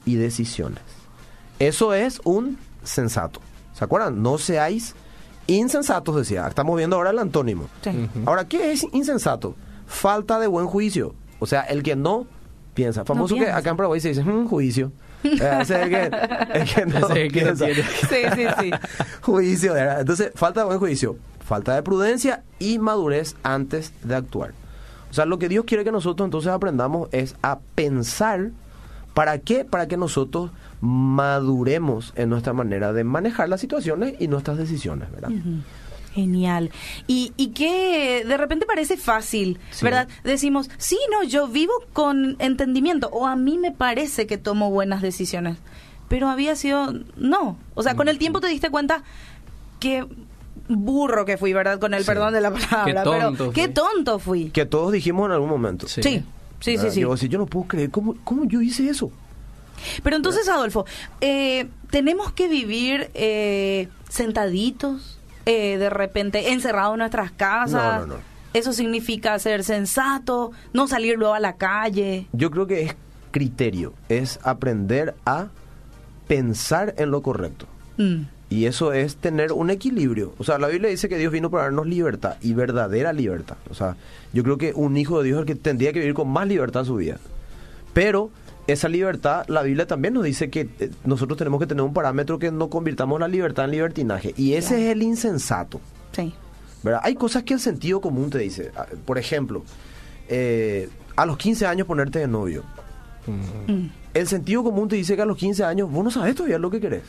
y 0.04 0.16
decisiones. 0.16 0.82
Eso 1.58 1.94
es 1.94 2.20
un 2.24 2.58
sensato. 2.82 3.40
¿Se 3.72 3.84
acuerdan? 3.84 4.22
No 4.22 4.38
seáis 4.38 4.94
insensatos, 5.46 6.16
decía. 6.16 6.46
Estamos 6.46 6.76
viendo 6.76 6.96
ahora 6.96 7.10
el 7.10 7.18
antónimo. 7.18 7.68
Sí. 7.82 8.08
Ahora, 8.26 8.46
¿qué 8.46 8.72
es 8.72 8.86
insensato? 8.92 9.56
Falta 9.86 10.38
de 10.38 10.46
buen 10.46 10.66
juicio. 10.66 11.14
O 11.38 11.46
sea, 11.46 11.62
el 11.62 11.82
que 11.82 11.96
no 11.96 12.26
piensa. 12.74 13.04
Famoso 13.04 13.34
que 13.34 13.42
piensa. 13.42 13.56
acá 13.58 13.70
en 13.70 13.76
Paraguay 13.76 14.00
se 14.00 14.08
dice, 14.08 14.22
"Mm, 14.24 14.46
juicio. 14.48 14.92
Eh, 15.22 15.38
ese 15.60 15.60
es 15.60 15.70
el 15.70 15.88
que, 15.90 16.02
el 16.04 16.64
que 16.74 16.86
no 17.00 17.08
el 17.08 17.32
que 17.32 17.40
piensa. 17.40 17.66
Sí, 17.66 18.22
sí, 18.34 18.46
sí. 18.60 18.70
juicio. 19.22 19.72
¿verdad? 19.74 20.00
Entonces, 20.00 20.32
falta 20.34 20.60
de 20.60 20.66
buen 20.66 20.78
juicio, 20.78 21.16
falta 21.44 21.74
de 21.74 21.82
prudencia 21.82 22.42
y 22.58 22.78
madurez 22.78 23.36
antes 23.42 23.92
de 24.02 24.14
actuar. 24.16 24.52
O 25.10 25.14
sea, 25.14 25.26
lo 25.26 25.38
que 25.38 25.48
Dios 25.48 25.64
quiere 25.64 25.84
que 25.84 25.92
nosotros 25.92 26.26
entonces 26.26 26.50
aprendamos 26.50 27.08
es 27.12 27.36
a 27.42 27.58
pensar. 27.74 28.50
¿Para 29.14 29.38
qué? 29.38 29.64
Para 29.64 29.86
que 29.86 29.96
nosotros 29.96 30.50
maduremos 30.80 32.12
en 32.16 32.30
nuestra 32.30 32.52
manera 32.52 32.92
de 32.92 33.04
manejar 33.04 33.48
las 33.48 33.60
situaciones 33.60 34.14
y 34.18 34.26
nuestras 34.28 34.58
decisiones, 34.58 35.10
¿verdad? 35.12 35.30
Genial. 36.12 36.70
Y, 37.06 37.32
y 37.36 37.48
que 37.48 38.24
de 38.26 38.36
repente 38.36 38.66
parece 38.66 38.96
fácil, 38.96 39.58
Sí. 39.70 39.84
¿verdad? 39.84 40.08
Decimos, 40.24 40.70
sí, 40.78 40.98
no, 41.12 41.22
yo 41.22 41.48
vivo 41.48 41.72
con 41.92 42.36
entendimiento 42.40 43.08
o 43.12 43.26
a 43.26 43.36
mí 43.36 43.58
me 43.58 43.70
parece 43.72 44.26
que 44.26 44.38
tomo 44.38 44.70
buenas 44.70 45.00
decisiones. 45.02 45.58
Pero 46.08 46.28
había 46.28 46.54
sido, 46.56 46.92
no. 47.16 47.56
O 47.74 47.82
sea, 47.82 47.94
con 47.96 48.08
el 48.08 48.18
tiempo 48.18 48.40
te 48.40 48.48
diste 48.48 48.70
cuenta 48.70 49.02
que 49.80 50.06
burro 50.68 51.24
que 51.24 51.36
fui, 51.36 51.52
¿verdad? 51.52 51.78
Con 51.78 51.94
el 51.94 52.00
Sí. 52.02 52.06
perdón 52.06 52.32
de 52.34 52.40
la 52.40 52.50
palabra. 52.52 52.84
Qué 52.84 52.94
tonto 52.94 53.38
pero 53.38 53.52
qué 53.52 53.68
tonto 53.68 54.18
fui. 54.18 54.50
Que 54.50 54.66
todos 54.66 54.92
dijimos 54.92 55.26
en 55.26 55.32
algún 55.32 55.48
momento. 55.50 55.86
Sí. 55.88 56.02
Sí, 56.02 56.24
sí, 56.60 56.90
sí, 56.90 57.04
¿verdad? 57.04 57.16
sí. 57.18 57.28
Yo 57.28 57.38
no 57.38 57.46
puedo 57.46 57.66
creer, 57.68 57.90
¿cómo, 57.90 58.16
cómo 58.24 58.44
yo 58.46 58.60
hice 58.62 58.88
eso? 58.88 59.10
Pero 60.02 60.16
entonces, 60.16 60.48
Adolfo, 60.48 60.86
eh, 61.20 61.68
tenemos 61.90 62.32
que 62.32 62.48
vivir 62.48 63.10
eh, 63.14 63.88
sentaditos, 64.08 65.18
eh, 65.46 65.76
de 65.76 65.90
repente 65.90 66.52
encerrados 66.52 66.94
en 66.94 66.98
nuestras 67.00 67.32
casas. 67.32 68.00
No, 68.00 68.06
no, 68.06 68.14
no. 68.14 68.20
Eso 68.54 68.72
significa 68.72 69.36
ser 69.40 69.64
sensato, 69.64 70.52
no 70.72 70.86
salir 70.86 71.18
luego 71.18 71.34
a 71.34 71.40
la 71.40 71.56
calle. 71.56 72.26
Yo 72.32 72.50
creo 72.50 72.66
que 72.66 72.82
es 72.82 72.96
criterio, 73.32 73.92
es 74.08 74.38
aprender 74.44 75.14
a 75.26 75.48
pensar 76.28 76.94
en 76.96 77.10
lo 77.10 77.20
correcto. 77.20 77.66
Mm, 77.98 78.22
Y 78.54 78.66
eso 78.66 78.92
es 78.92 79.16
tener 79.16 79.50
un 79.52 79.70
equilibrio. 79.70 80.32
O 80.38 80.44
sea, 80.44 80.58
la 80.58 80.68
Biblia 80.68 80.88
dice 80.88 81.08
que 81.08 81.18
Dios 81.18 81.32
vino 81.32 81.50
para 81.50 81.64
darnos 81.64 81.86
libertad 81.88 82.36
y 82.40 82.52
verdadera 82.54 83.12
libertad. 83.12 83.56
O 83.68 83.74
sea, 83.74 83.96
yo 84.32 84.44
creo 84.44 84.58
que 84.58 84.72
un 84.74 84.96
hijo 84.96 85.18
de 85.18 85.24
Dios 85.24 85.36
es 85.38 85.40
el 85.40 85.46
que 85.46 85.54
tendría 85.56 85.92
que 85.92 85.98
vivir 85.98 86.14
con 86.14 86.28
más 86.28 86.46
libertad 86.46 86.82
en 86.82 86.86
su 86.86 86.94
vida. 86.96 87.16
Pero 87.92 88.30
esa 88.68 88.88
libertad, 88.88 89.44
la 89.48 89.62
Biblia 89.62 89.86
también 89.86 90.14
nos 90.14 90.22
dice 90.24 90.50
que 90.50 90.68
eh, 90.78 90.90
nosotros 91.04 91.36
tenemos 91.36 91.58
que 91.58 91.66
tener 91.66 91.82
un 91.82 91.92
parámetro 91.92 92.38
que 92.38 92.52
no 92.52 92.70
convirtamos 92.70 93.18
la 93.18 93.26
libertad 93.28 93.64
en 93.64 93.72
libertinaje. 93.72 94.34
Y 94.36 94.52
ese 94.54 94.68
Claro. 94.76 94.82
es 94.84 94.90
el 94.92 95.02
insensato. 95.02 95.80
sí. 96.12 96.32
¿verdad? 96.84 97.00
Hay 97.02 97.14
cosas 97.14 97.42
que 97.44 97.54
el 97.54 97.60
sentido 97.60 98.00
común 98.02 98.28
te 98.28 98.36
dice. 98.38 98.70
Ah, 98.76 98.86
Por 99.06 99.16
ejemplo, 99.18 99.64
eh, 100.28 100.88
a 101.16 101.24
los 101.26 101.38
15 101.38 101.66
años 101.66 101.86
ponerte 101.86 102.18
de 102.18 102.28
novio. 102.28 102.62
Mm. 103.26 103.86
El 104.12 104.28
sentido 104.28 104.62
común 104.62 104.88
te 104.88 104.96
dice 104.96 105.16
que 105.16 105.22
a 105.22 105.26
los 105.26 105.38
15 105.38 105.64
años 105.64 105.90
vos 105.90 106.04
no 106.04 106.10
sabes 106.10 106.34
todavía 106.34 106.58
lo 106.58 106.70
que 106.70 106.80
querés. 106.80 107.02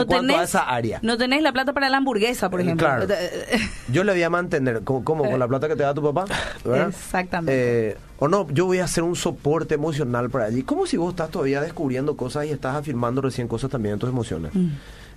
En 0.00 0.06
cuanto 0.06 0.36
a 0.38 0.42
esa 0.42 0.60
área. 0.68 0.98
no 1.02 1.16
tenés 1.18 1.42
la 1.42 1.52
plata 1.52 1.72
para 1.72 1.88
la 1.90 1.98
hamburguesa, 1.98 2.48
por 2.50 2.60
Eh, 2.60 2.64
ejemplo. 2.64 2.86
claro. 2.86 3.06
Yo 3.92 4.04
le 4.04 4.12
voy 4.12 4.22
a 4.22 4.30
mantener, 4.30 4.82
¿cómo? 4.84 5.02
¿Con 5.04 5.38
la 5.38 5.46
plata 5.48 5.68
que 5.68 5.76
te 5.76 5.82
da 5.82 5.92
tu 5.94 6.02
papá? 6.02 6.24
¿verdad? 6.64 6.88
Exactamente. 6.88 7.90
Eh, 7.90 7.96
o 8.18 8.28
no, 8.28 8.48
yo 8.50 8.66
voy 8.66 8.78
a 8.78 8.84
hacer 8.84 9.02
un 9.02 9.16
soporte 9.16 9.74
emocional 9.74 10.30
para 10.30 10.44
allí. 10.44 10.62
Como 10.62 10.86
si 10.86 10.96
vos 10.96 11.10
estás 11.10 11.30
todavía 11.30 11.60
descubriendo 11.60 12.16
cosas 12.16 12.46
y 12.46 12.50
estás 12.50 12.76
afirmando 12.76 13.20
recién 13.20 13.48
cosas 13.48 13.68
también 13.70 13.94
en 13.94 13.98
tus 13.98 14.08
emociones. 14.10 14.54
Mm. 14.54 14.68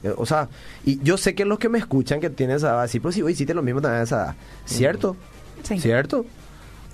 Eh, 0.04 0.14
o 0.18 0.26
sea, 0.26 0.50
y 0.84 1.00
yo 1.04 1.16
sé 1.18 1.36
que 1.36 1.46
los 1.46 1.60
que 1.60 1.70
me 1.70 1.78
escuchan 1.78 2.20
que 2.20 2.30
tienen 2.32 2.58
esa 2.58 2.70
edad, 2.70 2.82
así, 2.82 3.00
pero 3.00 3.12
si 3.12 3.22
vos 3.22 3.30
hiciste 3.32 3.54
lo 3.54 3.62
mismo 3.62 3.80
también 3.82 4.02
a 4.02 4.04
esa 4.04 4.16
edad. 4.24 4.36
¿Cierto? 4.66 5.16
Sí. 5.64 5.80
¿Cierto? 5.80 6.26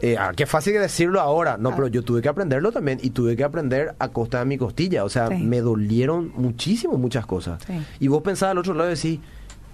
Eh, 0.01 0.17
ah, 0.17 0.31
qué 0.35 0.45
fácil 0.45 0.73
decirlo 0.73 1.21
ahora. 1.21 1.57
No, 1.57 1.69
Ah. 1.69 1.73
pero 1.75 1.87
yo 1.87 2.03
tuve 2.03 2.21
que 2.21 2.29
aprenderlo 2.29 2.71
también 2.71 2.99
y 3.01 3.11
tuve 3.11 3.35
que 3.35 3.43
aprender 3.43 3.93
a 3.99 4.09
costa 4.09 4.39
de 4.39 4.45
mi 4.45 4.57
costilla. 4.57 5.03
O 5.05 5.09
sea, 5.09 5.27
Sí. 5.27 5.35
me 5.43 5.61
dolieron 5.61 6.31
muchísimo 6.35 6.97
muchas 6.97 7.25
cosas. 7.25 7.61
Sí. 7.65 7.73
Y 7.99 8.07
vos 8.07 8.21
pensabas 8.23 8.51
al 8.53 8.57
otro 8.57 8.73
lado 8.73 8.89
y 8.91 8.95
decís, 8.95 9.19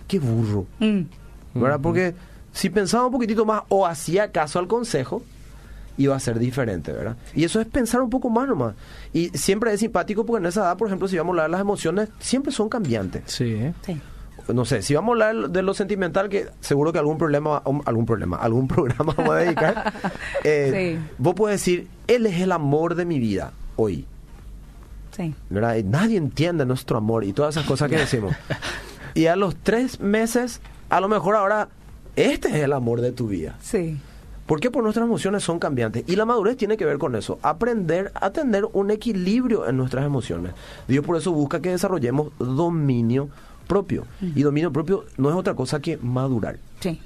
qué 0.08 0.20
burro. 0.20 0.66
Mm, 0.80 1.02
¿Verdad? 1.56 1.80
Porque 1.82 2.14
si 2.52 2.70
pensaba 2.70 3.06
un 3.06 3.12
poquitito 3.12 3.46
más 3.46 3.64
o 3.70 3.86
hacía 3.88 4.32
caso 4.32 4.60
al 4.60 4.68
consejo, 4.68 5.24
iba 5.98 6.16
a 6.16 6.20
ser 6.20 6.38
diferente, 6.38 6.92
¿verdad? 6.92 7.16
Y 7.34 7.44
eso 7.44 7.60
es 7.60 7.66
pensar 7.66 8.02
un 8.02 8.10
poco 8.10 8.30
más 8.30 8.48
nomás. 8.48 8.76
Y 9.14 9.30
siempre 9.30 9.74
es 9.74 9.80
simpático 9.80 10.26
porque 10.26 10.42
en 10.42 10.48
esa 10.48 10.62
edad, 10.62 10.78
por 10.78 10.88
ejemplo, 10.88 11.08
si 11.08 11.18
vamos 11.18 11.30
a 11.32 11.34
hablar 11.34 11.48
de 11.48 11.52
las 11.54 11.62
emociones, 11.62 12.10
siempre 12.20 12.52
son 12.52 12.70
cambiantes. 12.70 13.24
Sí, 13.26 13.46
¿eh? 13.46 13.74
sí. 13.84 14.00
No 14.54 14.64
sé, 14.66 14.82
si 14.82 14.94
vamos 14.96 15.10
a 15.22 15.28
hablar 15.30 15.50
de 15.50 15.62
lo 15.62 15.74
sentimental, 15.74 16.30
que 16.30 16.48
seguro 16.62 16.94
que 16.94 17.00
algún 17.00 17.18
problema, 17.18 17.62
um, 17.66 17.82
algún 17.86 18.06
problema, 18.06 18.38
algún 18.38 18.68
programa 18.68 19.14
vamos 19.16 19.36
a 19.36 19.38
dedicar, 19.40 19.94
eh, 20.44 20.98
Sí. 20.98 21.06
vos 21.18 21.36
puedes 21.36 21.60
decir, 21.60 21.88
él 22.08 22.26
es 22.26 22.40
el 22.40 22.52
amor 22.52 22.96
de 22.96 23.06
mi 23.06 23.20
vida 23.20 23.52
hoy. 23.76 24.06
Sí. 25.16 25.34
¿verdad? 25.50 25.76
Y 25.78 25.84
nadie 25.84 26.18
entiende 26.18 26.66
nuestro 26.66 26.98
amor 26.98 27.24
y 27.24 27.34
todas 27.34 27.56
esas 27.56 27.68
cosas 27.68 27.90
que 27.90 27.98
decimos. 27.98 28.36
y 29.16 29.26
a 29.26 29.36
los 29.36 29.56
tres 29.56 30.00
meses, 30.00 30.62
a 30.90 31.02
lo 31.02 31.08
mejor 31.10 31.36
ahora, 31.36 31.70
este 32.16 32.50
es 32.50 32.56
el 32.56 32.72
amor 32.74 33.02
de 33.02 33.12
tu 33.12 33.28
vida. 33.28 33.56
Sí. 33.62 33.98
¿Por 34.46 34.62
qué? 34.62 34.72
Porque 34.72 34.84
nuestras 34.84 35.06
emociones 35.06 35.44
son 35.44 35.60
cambiantes. 35.60 36.04
Y 36.08 36.16
la 36.16 36.26
madurez 36.26 36.56
tiene 36.56 36.78
que 36.78 36.86
ver 36.86 37.00
con 37.00 37.16
eso. 37.16 37.38
Aprender 37.42 38.12
a 38.16 38.30
tener 38.30 38.66
un 38.72 38.92
equilibrio 38.92 39.68
en 39.68 39.76
nuestras 39.76 40.06
emociones. 40.06 40.54
Dios 40.88 41.04
por 41.06 41.18
eso 41.18 41.34
busca 41.34 41.60
que 41.62 41.72
desarrollemos 41.72 42.32
dominio 42.40 43.28
propio. 43.68 44.06
Y 44.36 44.42
dominio 44.44 44.72
propio 44.72 45.04
no 45.18 45.30
es 45.30 45.36
otra 45.36 45.54
cosa 45.54 45.82
que 45.82 45.98
madurar. 45.98 46.58
Sí. 46.80 47.00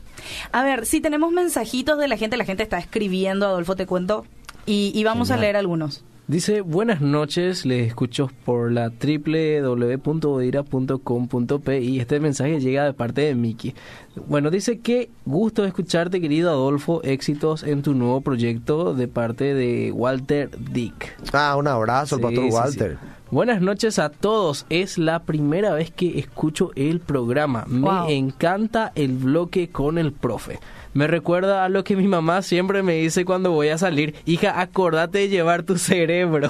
A 0.51 0.63
ver, 0.63 0.85
si 0.85 1.01
tenemos 1.01 1.31
mensajitos 1.31 1.97
de 1.97 2.07
la 2.07 2.17
gente, 2.17 2.37
la 2.37 2.45
gente 2.45 2.61
está 2.63 2.77
escribiendo, 2.77 3.47
Adolfo, 3.47 3.75
te 3.75 3.87
cuento, 3.87 4.25
y, 4.65 4.91
y 4.93 5.03
vamos 5.03 5.31
a 5.31 5.37
leer 5.37 5.55
algunos. 5.57 6.03
Dice, 6.27 6.61
buenas 6.61 7.01
noches, 7.01 7.65
les 7.65 7.87
escucho 7.87 8.29
por 8.45 8.71
la 8.71 8.89
www.bodira.com.p 8.89 11.81
y 11.81 11.99
este 11.99 12.19
mensaje 12.19 12.59
llega 12.59 12.85
de 12.85 12.93
parte 12.93 13.21
de 13.21 13.35
Miki. 13.35 13.73
Bueno, 14.27 14.49
dice 14.49 14.79
que 14.79 15.09
gusto 15.25 15.65
escucharte, 15.65 16.21
querido 16.21 16.49
Adolfo, 16.51 17.01
éxitos 17.03 17.63
en 17.63 17.81
tu 17.81 17.93
nuevo 17.93 18.21
proyecto 18.21 18.93
de 18.93 19.07
parte 19.07 19.53
de 19.53 19.91
Walter 19.91 20.49
Dick. 20.71 21.17
Ah, 21.33 21.55
un 21.57 21.67
abrazo 21.67 22.15
al 22.15 22.21
Sí, 22.21 22.25
pastor 22.27 22.43
sí, 22.45 22.49
Walter. 22.51 22.97
sí. 23.01 23.07
Buenas 23.31 23.61
noches 23.61 23.97
a 23.97 24.09
todos. 24.09 24.65
Es 24.69 24.97
la 24.97 25.19
primera 25.19 25.73
vez 25.73 25.89
que 25.89 26.19
escucho 26.19 26.71
el 26.75 26.99
programa. 26.99 27.63
Me 27.65 28.13
encanta 28.13 28.91
el 28.93 29.13
bloque 29.13 29.69
con 29.69 29.97
el 29.97 30.11
profe. 30.11 30.59
Me 30.93 31.07
recuerda 31.07 31.63
a 31.63 31.69
lo 31.69 31.83
que 31.85 31.95
mi 31.95 32.07
mamá 32.07 32.41
siempre 32.41 32.83
me 32.83 32.95
dice 32.95 33.23
cuando 33.23 33.51
voy 33.51 33.69
a 33.69 33.77
salir. 33.77 34.13
Hija, 34.25 34.59
acordate 34.59 35.19
de 35.19 35.29
llevar 35.29 35.63
tu 35.63 35.77
cerebro. 35.77 36.49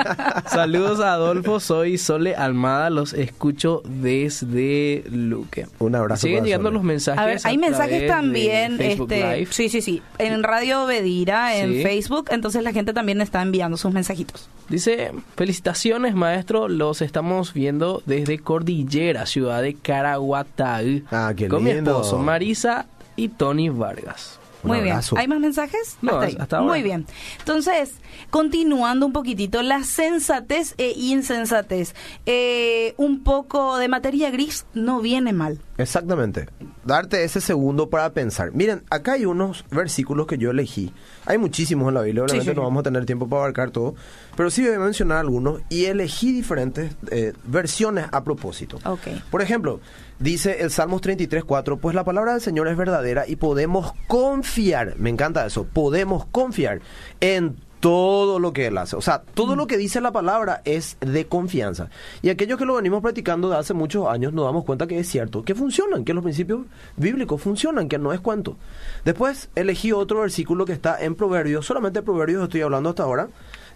Saludos 0.50 0.98
a 1.00 1.12
Adolfo, 1.12 1.60
soy 1.60 1.96
Sole 1.98 2.34
Almada, 2.34 2.90
los 2.90 3.12
escucho 3.12 3.82
desde 3.84 5.04
Luque. 5.10 5.66
Un 5.78 5.94
abrazo 5.94 6.26
Siguen 6.26 6.44
llegando 6.44 6.68
Sole. 6.68 6.74
los 6.74 6.82
mensajes. 6.84 7.20
A 7.20 7.26
ver, 7.26 7.38
hay 7.44 7.58
mensajes 7.58 8.06
también, 8.08 8.80
este, 8.80 9.36
Live. 9.38 9.48
sí, 9.52 9.68
sí, 9.68 9.80
sí, 9.80 10.02
en 10.18 10.42
Radio 10.42 10.86
Bedira, 10.86 11.56
en 11.56 11.74
Sí. 11.74 11.82
Facebook, 11.82 12.26
entonces 12.30 12.62
la 12.62 12.72
gente 12.72 12.92
también 12.92 13.20
está 13.20 13.42
enviando 13.42 13.76
sus 13.76 13.92
mensajitos. 13.92 14.48
Dice, 14.68 15.12
felicitaciones 15.36 16.14
maestro, 16.16 16.68
los 16.68 17.02
estamos 17.02 17.52
viendo 17.52 18.02
desde 18.06 18.38
Cordillera, 18.40 19.26
ciudad 19.26 19.62
de 19.62 19.74
Caraguatá. 19.74 20.80
Ah, 21.12 21.32
qué 21.36 21.46
Con 21.48 21.62
mi 21.64 21.70
esposo 21.70 22.18
Marisa 22.18 22.86
y 23.16 23.28
Tony 23.28 23.68
Vargas. 23.68 24.38
Un 24.62 24.70
Muy 24.70 24.80
bien. 24.80 24.98
¿Hay 25.16 25.28
más 25.28 25.38
mensajes? 25.38 25.96
No, 26.02 26.18
ahí. 26.18 26.36
hasta 26.38 26.58
ahora. 26.58 26.72
Muy 26.72 26.82
bien. 26.82 27.06
Entonces, 27.38 27.94
continuando 28.30 29.06
un 29.06 29.12
poquitito, 29.12 29.62
la 29.62 29.84
sensatez 29.84 30.74
e 30.78 30.92
insensatez. 30.96 31.94
Eh, 32.24 32.94
un 32.96 33.22
poco 33.22 33.76
de 33.78 33.88
materia 33.88 34.30
gris 34.30 34.66
no 34.74 35.00
viene 35.00 35.32
mal. 35.32 35.60
Exactamente. 35.78 36.48
Darte 36.84 37.22
ese 37.24 37.40
segundo 37.40 37.90
para 37.90 38.10
pensar. 38.12 38.52
Miren, 38.52 38.82
acá 38.90 39.12
hay 39.12 39.26
unos 39.26 39.64
versículos 39.70 40.26
que 40.26 40.38
yo 40.38 40.50
elegí. 40.50 40.92
Hay 41.26 41.38
muchísimos 41.38 41.88
en 41.88 41.94
la 41.94 42.02
Biblia, 42.02 42.22
obviamente 42.22 42.44
Sí, 42.44 42.50
sí, 42.50 42.56
no 42.56 42.62
vamos 42.62 42.80
a 42.80 42.84
tener 42.84 43.04
tiempo 43.04 43.28
para 43.28 43.42
abarcar 43.42 43.70
todo. 43.70 43.94
Pero 44.36 44.50
sí 44.50 44.64
voy 44.64 44.74
a 44.74 44.78
mencionar 44.78 45.18
algunos 45.18 45.60
y 45.68 45.84
elegí 45.84 46.32
diferentes 46.32 46.96
eh, 47.10 47.34
versiones 47.44 48.06
a 48.10 48.24
propósito. 48.24 48.78
Ok. 48.84 49.08
Por 49.30 49.42
ejemplo, 49.42 49.80
Dice 50.18 50.62
el 50.62 50.70
Salmos 50.70 51.02
33, 51.02 51.44
4, 51.44 51.76
pues 51.76 51.94
la 51.94 52.04
palabra 52.04 52.32
del 52.32 52.40
Señor 52.40 52.68
es 52.68 52.76
verdadera 52.76 53.24
y 53.28 53.36
podemos 53.36 53.92
confiar, 54.06 54.94
me 54.96 55.10
encanta 55.10 55.44
eso, 55.44 55.64
podemos 55.64 56.24
confiar 56.26 56.80
en 57.20 57.56
todo 57.80 58.38
lo 58.38 58.52
que 58.52 58.66
Él 58.66 58.78
hace. 58.78 58.96
O 58.96 59.02
sea, 59.02 59.22
todo 59.34 59.54
lo 59.56 59.66
que 59.66 59.76
dice 59.76 60.00
la 60.00 60.12
palabra 60.12 60.62
es 60.64 60.96
de 61.00 61.26
confianza. 61.26 61.90
Y 62.22 62.30
aquellos 62.30 62.58
que 62.58 62.64
lo 62.64 62.74
venimos 62.74 63.02
practicando 63.02 63.50
de 63.50 63.58
hace 63.58 63.74
muchos 63.74 64.08
años 64.08 64.32
nos 64.32 64.46
damos 64.46 64.64
cuenta 64.64 64.86
que 64.86 64.98
es 64.98 65.08
cierto, 65.08 65.44
que 65.44 65.54
funcionan, 65.54 66.04
que 66.04 66.14
los 66.14 66.24
principios 66.24 66.66
bíblicos 66.96 67.40
funcionan, 67.42 67.88
que 67.88 67.98
no 67.98 68.12
es 68.12 68.20
cuento. 68.20 68.56
Después 69.04 69.50
elegí 69.54 69.92
otro 69.92 70.20
versículo 70.20 70.64
que 70.64 70.72
está 70.72 71.00
en 71.00 71.14
Proverbios, 71.14 71.66
solamente 71.66 72.02
Proverbios 72.02 72.44
estoy 72.44 72.62
hablando 72.62 72.88
hasta 72.88 73.02
ahora. 73.02 73.28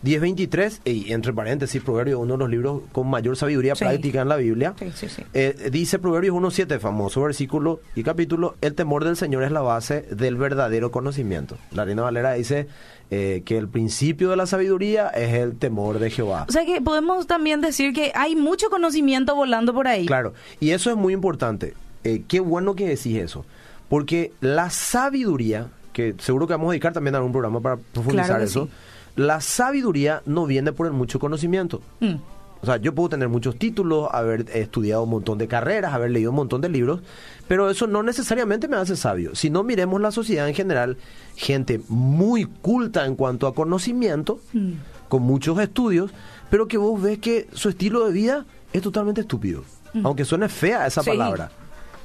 10.23, 0.04 0.80
y 0.86 1.12
entre 1.12 1.32
paréntesis, 1.32 1.82
Proverbios, 1.82 2.18
uno 2.20 2.34
de 2.34 2.38
los 2.38 2.50
libros 2.50 2.82
con 2.92 3.08
mayor 3.08 3.36
sabiduría 3.36 3.74
Sí. 3.74 3.84
práctica 3.84 4.22
en 4.22 4.28
la 4.28 4.36
Biblia. 4.36 4.74
Sí, 4.78 4.90
sí, 4.94 5.08
sí. 5.08 5.22
Eh, 5.34 5.68
dice 5.70 5.98
Proverbios 5.98 6.34
1.7, 6.34 6.78
famoso 6.78 7.22
versículo 7.22 7.80
y 7.94 8.02
capítulo, 8.02 8.56
el 8.60 8.74
temor 8.74 9.04
del 9.04 9.16
Señor 9.16 9.42
es 9.42 9.52
la 9.52 9.60
base 9.60 10.02
del 10.10 10.36
verdadero 10.36 10.90
conocimiento. 10.90 11.56
La 11.72 11.84
Reina 11.84 12.02
Valera 12.02 12.32
dice 12.32 12.66
eh, 13.10 13.42
que 13.44 13.58
el 13.58 13.68
principio 13.68 14.30
de 14.30 14.36
la 14.36 14.46
sabiduría 14.46 15.08
es 15.08 15.34
el 15.34 15.56
temor 15.58 15.98
de 15.98 16.10
Jehová. 16.10 16.46
O 16.48 16.52
sea 16.52 16.64
que 16.64 16.80
podemos 16.80 17.26
también 17.26 17.60
decir 17.60 17.92
que 17.92 18.12
hay 18.14 18.36
mucho 18.36 18.70
conocimiento 18.70 19.34
volando 19.34 19.74
por 19.74 19.88
ahí. 19.88 20.06
Claro, 20.06 20.32
y 20.60 20.70
eso 20.70 20.90
es 20.90 20.96
muy 20.96 21.12
importante. 21.12 21.74
Eh, 22.04 22.22
qué 22.28 22.40
bueno 22.40 22.74
que 22.74 22.86
decís 22.86 23.16
eso, 23.18 23.44
porque 23.88 24.32
la 24.40 24.70
sabiduría, 24.70 25.66
que 25.92 26.14
seguro 26.18 26.46
que 26.46 26.52
vamos 26.54 26.68
a 26.68 26.70
dedicar 26.70 26.92
también 26.92 27.14
a 27.16 27.18
algún 27.18 27.32
programa 27.32 27.60
para 27.60 27.76
profundizar 27.76 28.26
Claro 28.28 28.44
eso, 28.44 28.64
sí. 28.66 28.70
La 29.20 29.40
sabiduría 29.42 30.22
no 30.24 30.46
viene 30.46 30.72
por 30.72 30.86
el 30.86 30.92
mucho 30.94 31.18
conocimiento. 31.18 31.82
Mm. 32.00 32.14
O 32.62 32.66
sea, 32.66 32.76
yo 32.78 32.94
puedo 32.94 33.08
tener 33.10 33.28
muchos 33.28 33.56
títulos, 33.58 34.08
haber 34.12 34.46
estudiado 34.54 35.02
un 35.04 35.10
montón 35.10 35.36
de 35.38 35.46
carreras, 35.48 35.92
haber 35.94 36.10
leído 36.10 36.30
un 36.30 36.36
montón 36.36 36.60
de 36.60 36.68
libros, 36.68 37.00
pero 37.48 37.70
eso 37.70 37.86
no 37.86 38.02
necesariamente 38.02 38.68
me 38.68 38.76
hace 38.76 38.96
sabio. 38.96 39.34
Si 39.34 39.48
no 39.50 39.62
miremos 39.62 40.00
la 40.00 40.10
sociedad 40.10 40.46
en 40.48 40.54
general, 40.54 40.96
gente 41.36 41.80
muy 41.88 42.44
culta 42.46 43.06
en 43.06 43.14
cuanto 43.16 43.46
a 43.46 43.54
conocimiento, 43.54 44.40
Mm. 44.52 44.72
con 45.08 45.22
muchos 45.22 45.58
estudios, 45.58 46.10
pero 46.50 46.66
que 46.68 46.76
vos 46.78 47.00
ves 47.00 47.18
que 47.18 47.46
su 47.52 47.68
estilo 47.70 48.04
de 48.06 48.12
vida 48.12 48.44
es 48.72 48.82
totalmente 48.82 49.22
estúpido. 49.22 49.64
Aunque 50.04 50.24
suene 50.24 50.48
fea 50.48 50.86
esa 50.86 51.00
Mm. 51.00 51.04
Sí. 51.04 51.10
palabra. 51.10 51.50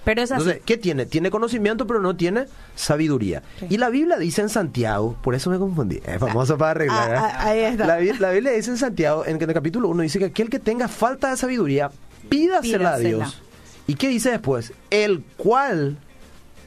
Pero 0.05 0.21
es 0.21 0.31
así. 0.31 0.41
Entonces, 0.41 0.61
¿qué 0.65 0.77
tiene? 0.77 1.05
Tiene 1.05 1.29
conocimiento, 1.31 1.85
pero 1.87 1.99
no 1.99 2.15
tiene 2.15 2.45
sabiduría. 2.75 3.43
Sí. 3.59 3.65
Y 3.71 3.77
la 3.77 3.89
Biblia 3.89 4.17
dice 4.17 4.41
en 4.41 4.49
Santiago, 4.49 5.17
por 5.21 5.35
eso 5.35 5.49
me 5.49 5.57
confundí, 5.57 5.99
es 6.05 6.19
famoso 6.19 6.57
para 6.57 6.71
arreglar. 6.71 7.11
¿eh? 7.11 7.17
Ah, 7.17 7.31
ah, 7.33 7.47
ahí 7.49 7.59
está. 7.61 7.85
La, 7.87 7.97
Bi- 7.97 8.13
la 8.19 8.31
Biblia 8.31 8.51
dice 8.53 8.69
en 8.71 8.77
Santiago, 8.77 9.25
en, 9.25 9.41
el 9.41 9.53
capítulo 9.53 9.89
1, 9.89 10.03
dice 10.03 10.19
que 10.19 10.25
aquel 10.25 10.49
que 10.49 10.59
tenga 10.59 10.87
falta 10.87 11.31
de 11.31 11.37
sabiduría, 11.37 11.89
pídasela 12.29 12.93
a 12.93 12.97
Pídasela. 12.97 13.17
Dios. 13.25 13.41
¿Y 13.87 13.95
qué 13.95 14.07
dice 14.07 14.31
después? 14.31 14.73
El 14.89 15.23
cual 15.37 15.97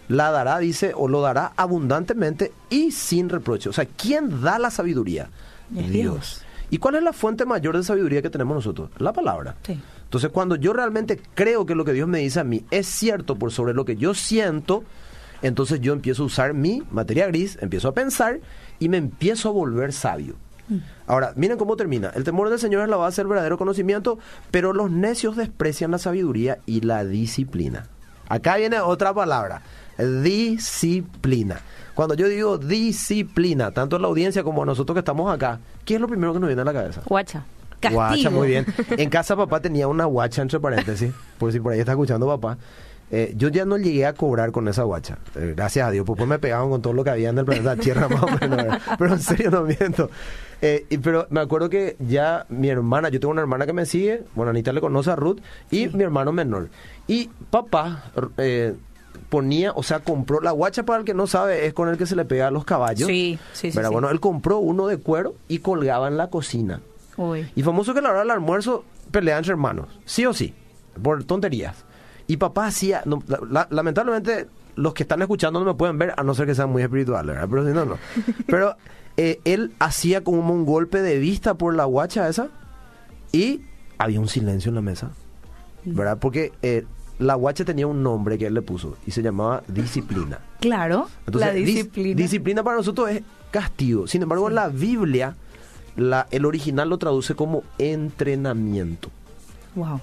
la 0.08 0.30
dará, 0.30 0.58
dice, 0.58 0.92
o 0.96 1.06
lo 1.08 1.20
dará 1.20 1.52
abundantemente 1.56 2.52
y 2.70 2.90
sin 2.92 3.28
reproche. 3.28 3.68
O 3.68 3.72
sea, 3.72 3.84
¿quién 3.86 4.42
da 4.42 4.58
la 4.58 4.70
sabiduría? 4.70 5.28
Es 5.76 5.90
Dios. 5.90 6.42
¿Y 6.70 6.78
cuál 6.78 6.96
es 6.96 7.02
la 7.02 7.12
fuente 7.12 7.44
mayor 7.46 7.76
de 7.76 7.82
sabiduría 7.82 8.20
que 8.22 8.30
tenemos 8.30 8.54
nosotros? 8.54 8.90
La 8.98 9.12
palabra. 9.12 9.54
Sí. 9.66 9.80
Entonces, 10.08 10.30
cuando 10.30 10.56
yo 10.56 10.72
realmente 10.72 11.20
creo 11.34 11.66
que 11.66 11.74
lo 11.74 11.84
que 11.84 11.92
Dios 11.92 12.08
me 12.08 12.20
dice 12.20 12.40
a 12.40 12.44
mí 12.44 12.64
es 12.70 12.86
cierto 12.86 13.36
por 13.36 13.52
sobre 13.52 13.74
lo 13.74 13.84
que 13.84 13.96
yo 13.96 14.14
siento, 14.14 14.82
entonces 15.42 15.82
yo 15.82 15.92
empiezo 15.92 16.22
a 16.22 16.26
usar 16.26 16.54
mi 16.54 16.82
materia 16.90 17.26
gris, 17.26 17.58
empiezo 17.60 17.88
a 17.88 17.92
pensar 17.92 18.40
y 18.78 18.88
me 18.88 18.96
empiezo 18.96 19.50
a 19.50 19.52
volver 19.52 19.92
sabio. 19.92 20.36
Ahora, 21.06 21.34
miren 21.36 21.58
cómo 21.58 21.76
termina. 21.76 22.10
El 22.14 22.24
temor 22.24 22.48
del 22.48 22.58
Señor 22.58 22.82
es 22.84 22.88
la 22.88 22.96
base 22.96 23.20
del 23.20 23.28
verdadero 23.28 23.58
conocimiento, 23.58 24.18
pero 24.50 24.72
los 24.72 24.90
necios 24.90 25.36
desprecian 25.36 25.90
la 25.90 25.98
sabiduría 25.98 26.58
y 26.64 26.80
la 26.80 27.04
disciplina. 27.04 27.86
Acá 28.30 28.56
viene 28.56 28.80
otra 28.80 29.12
palabra, 29.12 29.60
disciplina. 29.98 31.60
Cuando 31.94 32.14
yo 32.14 32.28
digo 32.28 32.56
disciplina, 32.56 33.72
tanto 33.72 33.96
en 33.96 34.02
la 34.02 34.08
audiencia 34.08 34.42
como 34.42 34.62
a 34.62 34.66
nosotros 34.66 34.94
que 34.94 35.00
estamos 35.00 35.30
acá, 35.30 35.58
¿qué 35.84 35.96
es 35.96 36.00
lo 36.00 36.08
primero 36.08 36.32
que 36.32 36.40
nos 36.40 36.48
viene 36.48 36.62
a 36.62 36.64
la 36.64 36.72
cabeza? 36.72 37.02
Guacha. 37.04 37.44
Castigo. 37.80 38.00
Guacha, 38.02 38.30
muy 38.30 38.48
bien. 38.48 38.66
En 38.90 39.08
casa 39.10 39.36
papá 39.36 39.60
tenía 39.60 39.86
una 39.88 40.04
guacha 40.04 40.42
entre 40.42 40.58
paréntesis, 40.60 41.12
por 41.38 41.52
si 41.52 41.60
por 41.60 41.72
ahí 41.72 41.80
está 41.80 41.92
escuchando 41.92 42.26
papá. 42.26 42.58
Eh, 43.10 43.32
yo 43.38 43.48
ya 43.48 43.64
no 43.64 43.78
llegué 43.78 44.04
a 44.04 44.12
cobrar 44.12 44.52
con 44.52 44.68
esa 44.68 44.82
guacha, 44.82 45.16
eh, 45.34 45.54
gracias 45.56 45.88
a 45.88 45.90
Dios, 45.90 46.04
pues, 46.04 46.18
pues 46.18 46.28
me 46.28 46.38
pegaban 46.38 46.68
con 46.68 46.82
todo 46.82 46.92
lo 46.92 47.02
que 47.04 47.08
había 47.08 47.30
en 47.30 47.38
el 47.38 47.46
planeta 47.46 47.74
Tierra 47.74 48.06
más 48.10 48.22
o 48.22 48.26
menos, 48.26 48.56
¿verdad? 48.58 48.80
pero 48.98 49.14
en 49.14 49.20
serio 49.20 49.50
no 49.50 49.62
miento. 49.62 50.10
Eh, 50.60 50.84
y- 50.90 50.98
pero 50.98 51.26
me 51.30 51.40
acuerdo 51.40 51.70
que 51.70 51.96
ya 52.00 52.44
mi 52.50 52.68
hermana, 52.68 53.08
yo 53.08 53.18
tengo 53.18 53.32
una 53.32 53.40
hermana 53.40 53.64
que 53.64 53.72
me 53.72 53.86
sigue, 53.86 54.24
bueno, 54.34 54.50
Anita 54.50 54.74
le 54.74 54.82
conoce 54.82 55.10
a 55.10 55.16
Ruth, 55.16 55.38
y 55.70 55.88
mi 55.88 56.02
hermano 56.04 56.32
menor. 56.32 56.68
Y 57.06 57.30
papá 57.50 58.10
ponía, 59.30 59.72
o 59.72 59.82
sea, 59.82 60.00
compró, 60.00 60.40
la 60.40 60.50
guacha 60.52 60.82
para 60.84 61.00
el 61.00 61.04
que 61.04 61.14
no 61.14 61.26
sabe, 61.26 61.66
es 61.66 61.72
con 61.74 61.88
el 61.88 61.96
que 61.98 62.06
se 62.06 62.16
le 62.16 62.24
pega 62.24 62.48
a 62.48 62.50
los 62.50 62.64
caballos. 62.64 63.06
Sí, 63.08 63.38
sí, 63.52 63.70
sí, 63.72 63.78
sí. 63.78 63.88
Bueno, 63.92 64.10
él 64.10 64.20
compró 64.20 64.58
uno 64.58 64.86
de 64.86 64.98
cuero 64.98 65.34
y 65.48 65.58
colgaba 65.58 66.08
en 66.08 66.16
la 66.16 66.28
cocina. 66.28 66.80
Uy. 67.18 67.50
Y 67.54 67.62
famoso 67.62 67.92
que 67.92 67.98
a 67.98 68.02
la 68.02 68.10
hora 68.10 68.20
del 68.20 68.30
almuerzo 68.30 68.84
pelean 69.10 69.38
entre 69.38 69.52
hermanos, 69.52 69.88
sí 70.06 70.24
o 70.24 70.32
sí, 70.32 70.54
por 71.02 71.22
tonterías. 71.24 71.84
Y 72.26 72.38
papá 72.38 72.66
hacía, 72.66 73.02
no, 73.04 73.22
la- 73.26 73.40
la- 73.50 73.68
lamentablemente 73.70 74.46
los 74.76 74.94
que 74.94 75.02
están 75.02 75.20
escuchando 75.20 75.58
no 75.60 75.66
me 75.66 75.74
pueden 75.74 75.98
ver, 75.98 76.14
a 76.16 76.22
no 76.22 76.34
ser 76.34 76.46
que 76.46 76.54
sean 76.54 76.70
muy 76.70 76.82
espirituales, 76.82 77.34
¿verdad? 77.34 77.48
Pero 77.50 77.66
si 77.66 77.72
no, 77.74 77.84
no. 77.84 77.98
Pero 78.46 78.76
eh, 79.16 79.40
él 79.44 79.72
hacía 79.80 80.22
como 80.24 80.54
un 80.54 80.64
golpe 80.64 81.02
de 81.02 81.18
vista 81.18 81.54
por 81.54 81.74
la 81.74 81.84
guacha 81.84 82.28
esa 82.28 82.48
y 83.32 83.62
había 83.98 84.20
un 84.20 84.28
silencio 84.28 84.68
en 84.68 84.76
la 84.76 84.80
mesa, 84.82 85.10
¿verdad? 85.84 86.18
Porque 86.20 86.52
eh, 86.62 86.84
la 87.18 87.34
guacha 87.34 87.64
tenía 87.64 87.86
un 87.88 88.02
nombre 88.04 88.38
que 88.38 88.46
él 88.46 88.54
le 88.54 88.62
puso 88.62 88.96
y 89.06 89.10
se 89.10 89.22
llamaba 89.22 89.62
disciplina. 89.66 90.38
Claro, 90.60 91.08
Entonces, 91.26 91.52
la 91.52 91.58
dis- 91.58 91.64
disciplina. 91.64 92.16
disciplina 92.16 92.62
para 92.62 92.76
nosotros 92.76 93.10
es 93.10 93.22
castigo. 93.50 94.06
Sin 94.06 94.22
embargo, 94.22 94.48
en 94.48 94.54
la 94.54 94.68
Biblia, 94.68 95.34
la, 95.98 96.26
el 96.30 96.46
original 96.46 96.88
lo 96.88 96.98
traduce 96.98 97.34
como 97.34 97.64
entrenamiento. 97.78 99.10
Wow. 99.74 100.00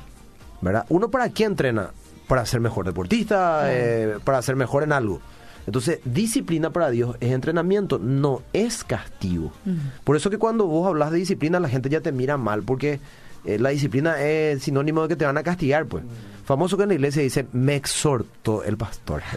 ¿Verdad? 0.62 0.86
¿Uno 0.90 1.10
para 1.10 1.30
qué 1.30 1.46
entrena? 1.46 1.90
Para 2.28 2.46
ser 2.46 2.60
mejor 2.60 2.86
deportista, 2.86 3.74
eh, 3.74 4.18
para 4.24 4.42
ser 4.42 4.56
mejor 4.56 4.84
en 4.84 4.92
algo. 4.92 5.22
Entonces, 5.68 6.00
disciplina 6.06 6.70
para 6.70 6.90
Dios 6.90 7.16
es 7.20 7.32
entrenamiento, 7.32 7.98
no 7.98 8.42
es 8.54 8.84
castigo. 8.84 9.52
Por 10.04 10.16
eso 10.16 10.30
que 10.30 10.38
cuando 10.38 10.68
vos 10.68 10.88
hablas 10.88 11.12
de 11.12 11.18
disciplina, 11.18 11.60
la 11.60 11.70
gente 11.70 11.90
ya 11.90 12.02
te 12.02 12.12
mira 12.12 12.38
mal, 12.38 12.62
porque 12.64 13.00
eh, 13.46 13.58
la 13.58 13.70
disciplina 13.70 14.22
es 14.22 14.64
sinónimo 14.64 15.04
de 15.04 15.08
que 15.08 15.16
te 15.16 15.26
van 15.26 15.38
a 15.38 15.44
castigar, 15.44 15.86
pues. 15.86 16.04
Famoso 16.46 16.78
que 16.78 16.84
en 16.84 16.90
la 16.90 16.96
iglesia 16.96 17.22
dice, 17.24 17.48
me 17.54 17.76
exhortó 17.76 18.64
el 18.64 18.78
pastor. 18.78 19.22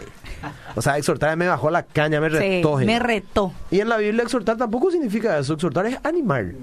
O 0.75 0.81
sea, 0.81 0.97
exhortar 0.97 1.35
me 1.35 1.47
bajó 1.47 1.69
la 1.69 1.83
caña, 1.83 2.21
me 2.21 2.29
Sí, 2.29 2.37
retó. 2.37 2.77
me 2.77 2.97
retó. 2.99 3.51
Y 3.71 3.81
en 3.81 3.89
la 3.89 3.97
Biblia 3.97 4.23
exhortar 4.23 4.55
tampoco 4.55 4.89
significa 4.91 5.37
eso, 5.37 5.53
exhortar 5.55 5.85
es 5.87 5.97
animar. 6.03 6.53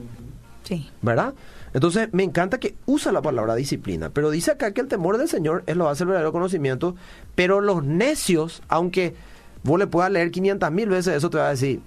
Sí. 0.63 0.89
¿verdad? 1.03 1.35
Entonces, 1.75 2.09
me 2.13 2.23
encanta 2.23 2.59
que 2.59 2.75
usa 2.87 3.13
la 3.13 3.21
palabra 3.21 3.55
disciplina, 3.55 4.09
pero 4.09 4.31
dice 4.31 4.53
acá 4.53 4.71
que 4.73 4.81
el 4.81 4.89
temor 4.89 5.19
del 5.19 5.29
Señor 5.29 5.63
es 5.67 5.77
lo 5.77 5.85
base 5.85 5.99
del 6.01 6.09
verdadero 6.09 6.33
conocimiento, 6.33 6.97
pero 7.35 7.61
los 7.61 7.85
necios, 7.85 8.63
aunque 8.69 9.15
vos 9.63 9.79
le 9.79 9.87
puedas 9.87 10.11
leer 10.11 10.31
500 10.31 10.71
mil 10.73 10.89
veces, 10.89 11.15
eso 11.17 11.29
te 11.29 11.37
va 11.37 11.49
a 11.49 11.51
decir, 11.51 11.81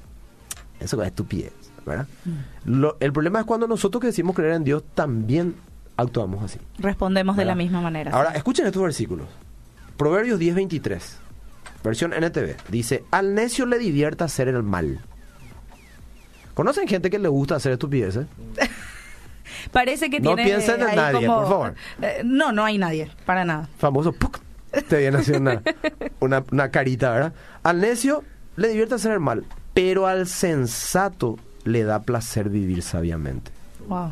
eso 0.80 1.02
es 1.02 1.08
estupidez, 1.08 1.54
¿verdad? 1.88 2.06
Lo- 2.65 2.98
el 3.00 3.12
problema 3.13 3.39
es 3.39 3.45
cuando 3.45 3.67
nosotros 3.67 4.00
que 4.02 4.08
decimos 4.08 4.36
creer 4.36 4.54
en 4.54 4.63
Dios 4.63 4.84
también 4.93 5.56
actuamos 5.99 6.43
así. 6.43 6.59
Respondemos 6.79 7.35
de 7.38 7.45
la 7.45 7.55
misma 7.55 7.81
manera. 7.81 8.12
Ahora, 8.12 8.31
escuchen 8.31 8.65
estos 8.65 8.81
versículos. 8.83 9.27
Proverbios 9.97 10.39
10:23, 10.39 11.01
versión 11.83 12.13
NTV, 12.13 12.55
dice, 12.69 13.03
al 13.12 13.33
necio 13.35 13.65
le 13.65 13.77
divierta 13.79 14.25
hacer 14.25 14.47
el 14.47 14.63
mal. 14.63 14.99
¿Conocen 16.53 16.88
gente 16.88 17.09
que 17.09 17.19
le 17.19 17.27
gusta 17.27 17.55
hacer 17.55 17.71
estupideces? 17.73 18.25
Parece 19.71 20.09
que 20.09 20.19
No 20.19 20.35
tiene. 20.35 20.43
piensen 20.49 20.81
en 20.81 20.95
nadie, 20.95 21.25
como- 21.27 21.39
por 21.39 21.49
favor. 21.49 21.75
Eh, 22.01 22.21
no, 22.23 22.51
no 22.51 22.63
hay 22.65 22.77
nadie, 22.77 23.12
para 23.25 23.45
nada. 23.45 23.67
famoso, 23.77 24.13
¡puc! 24.13 24.39
te 24.88 24.97
viene 24.99 25.17
así 25.17 25.31
una, 25.31 25.62
una, 26.19 26.43
una 26.51 26.69
carita, 26.69 27.12
¿verdad? 27.12 27.33
Al 27.63 27.81
necio 27.81 28.23
le 28.55 28.67
divierte 28.69 28.95
hacer 28.95 29.12
el 29.13 29.19
mal, 29.19 29.45
pero 29.73 30.05
al 30.07 30.27
sensato 30.27 31.38
le 31.65 31.83
da 31.83 32.01
placer 32.03 32.49
vivir 32.49 32.83
sabiamente. 32.83 33.51
Wow. 33.88 34.12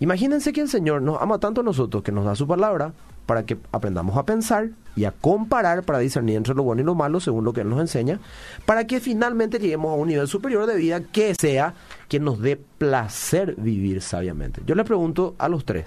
Imagínense 0.00 0.52
que 0.52 0.60
el 0.60 0.68
Señor 0.68 1.02
nos 1.02 1.20
ama 1.20 1.38
tanto 1.38 1.60
a 1.60 1.64
nosotros 1.64 2.02
que 2.02 2.12
nos 2.12 2.24
da 2.24 2.34
su 2.34 2.46
palabra 2.46 2.92
para 3.26 3.44
que 3.44 3.58
aprendamos 3.72 4.16
a 4.16 4.24
pensar 4.24 4.70
y 4.96 5.04
a 5.04 5.12
comparar 5.12 5.82
para 5.82 5.98
discernir 5.98 6.36
entre 6.36 6.54
lo 6.54 6.62
bueno 6.62 6.80
y 6.80 6.84
lo 6.84 6.94
malo 6.94 7.20
según 7.20 7.44
lo 7.44 7.52
que 7.52 7.60
Él 7.60 7.68
nos 7.68 7.80
enseña, 7.80 8.20
para 8.64 8.86
que 8.86 9.00
finalmente 9.00 9.58
lleguemos 9.58 9.92
a 9.92 9.96
un 9.96 10.08
nivel 10.08 10.26
superior 10.28 10.66
de 10.66 10.76
vida 10.76 11.02
que 11.02 11.34
sea 11.34 11.74
que 12.08 12.20
nos 12.20 12.40
dé 12.40 12.56
placer 12.56 13.54
vivir 13.56 14.00
sabiamente. 14.00 14.62
Yo 14.66 14.74
les 14.74 14.86
pregunto 14.86 15.34
a 15.38 15.48
los 15.48 15.64
tres, 15.64 15.86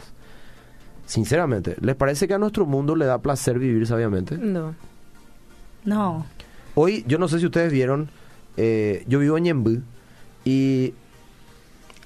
sinceramente, 1.05 1.77
¿les 1.81 1.95
parece 1.95 2.27
que 2.27 2.35
a 2.35 2.37
nuestro 2.37 2.65
mundo 2.65 2.95
le 2.95 3.05
da 3.05 3.17
placer 3.17 3.57
vivir 3.57 3.87
sabiamente? 3.87 4.37
No. 4.37 4.75
No. 5.83 6.25
Hoy, 6.75 7.03
yo 7.07 7.17
no 7.17 7.27
sé 7.27 7.39
si 7.39 7.45
ustedes 7.45 7.71
vieron, 7.71 8.09
eh, 8.55 9.03
yo 9.07 9.17
vivo 9.17 9.37
en 9.37 9.45
Ñembú 9.45 9.81
y 10.45 10.93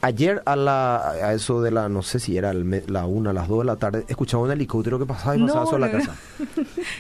Ayer 0.05 0.43
a 0.45 0.55
la 0.55 0.97
a 1.09 1.33
eso 1.33 1.63
de 1.63 1.71
la, 1.71 1.89
no 1.89 2.03
sé 2.03 2.19
si 2.19 2.37
era 2.37 2.51
el 2.51 2.83
la 2.87 3.07
una, 3.07 3.33
las 3.33 3.47
dos 3.47 3.59
de 3.59 3.65
la 3.65 3.75
tarde, 3.77 4.05
escuchaba 4.07 4.43
un 4.43 4.51
helicóptero 4.51 4.99
que 4.99 5.05
pasaba 5.07 5.35
y 5.35 5.39
No, 5.39 5.47
pasaba 5.47 5.65
sobre 5.65 5.79
la 5.81 5.87
no, 5.87 5.93
no. 5.97 5.99
casa. 6.05 6.15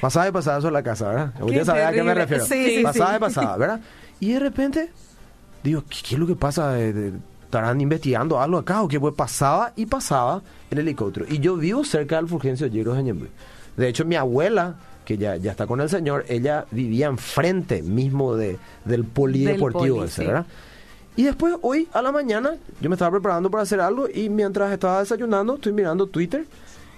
Pasaba 0.01 0.27
y 0.27 0.31
pasaba 0.31 0.61
sobre 0.61 0.73
la 0.73 0.81
casa, 0.81 1.09
¿verdad? 1.09 1.33
Ya 1.51 1.65
sabía 1.65 1.87
a 1.89 1.91
qué 1.93 2.01
me 2.01 2.15
refiero. 2.15 2.43
Sí, 2.45 2.77
sí, 2.77 2.83
pasaba 2.83 3.11
sí. 3.11 3.15
y 3.17 3.19
pasaba, 3.19 3.57
¿verdad? 3.57 3.79
Y 4.19 4.31
de 4.33 4.39
repente, 4.39 4.91
digo, 5.63 5.83
¿qué, 5.87 5.97
qué 6.07 6.15
es 6.15 6.19
lo 6.19 6.25
que 6.25 6.35
pasa? 6.35 6.79
Eh, 6.79 7.13
¿Estarán 7.43 7.79
investigando 7.79 8.41
algo 8.41 8.57
acá 8.57 8.81
o 8.81 8.87
qué? 8.87 8.99
Pues 8.99 9.13
pasaba 9.13 9.71
y 9.75 9.85
pasaba 9.85 10.41
el 10.71 10.79
helicóptero. 10.79 11.27
Y 11.29 11.37
yo 11.39 11.57
vivo 11.57 11.83
cerca 11.85 12.15
del 12.15 12.27
Fulgencio 12.27 12.65
Lleros 12.67 12.97
de. 12.97 13.29
De 13.77 13.87
hecho, 13.87 14.03
mi 14.03 14.15
abuela, 14.15 14.77
que 15.05 15.17
ya, 15.17 15.35
ya 15.35 15.51
está 15.51 15.67
con 15.67 15.79
el 15.79 15.89
señor, 15.89 16.25
ella 16.27 16.65
vivía 16.71 17.05
enfrente 17.05 17.83
mismo 17.83 18.35
de, 18.35 18.57
del 18.83 19.03
polideportivo 19.03 19.97
poli, 19.97 20.07
ese, 20.07 20.25
sí. 20.25 20.31
Y 21.15 21.23
después, 21.23 21.55
hoy 21.61 21.87
a 21.93 22.01
la 22.01 22.11
mañana, 22.11 22.55
yo 22.81 22.89
me 22.89 22.95
estaba 22.95 23.11
preparando 23.11 23.49
para 23.49 23.63
hacer 23.63 23.79
algo 23.79 24.07
y 24.13 24.29
mientras 24.29 24.71
estaba 24.71 24.99
desayunando, 24.99 25.55
estoy 25.55 25.71
mirando 25.71 26.07
Twitter 26.07 26.45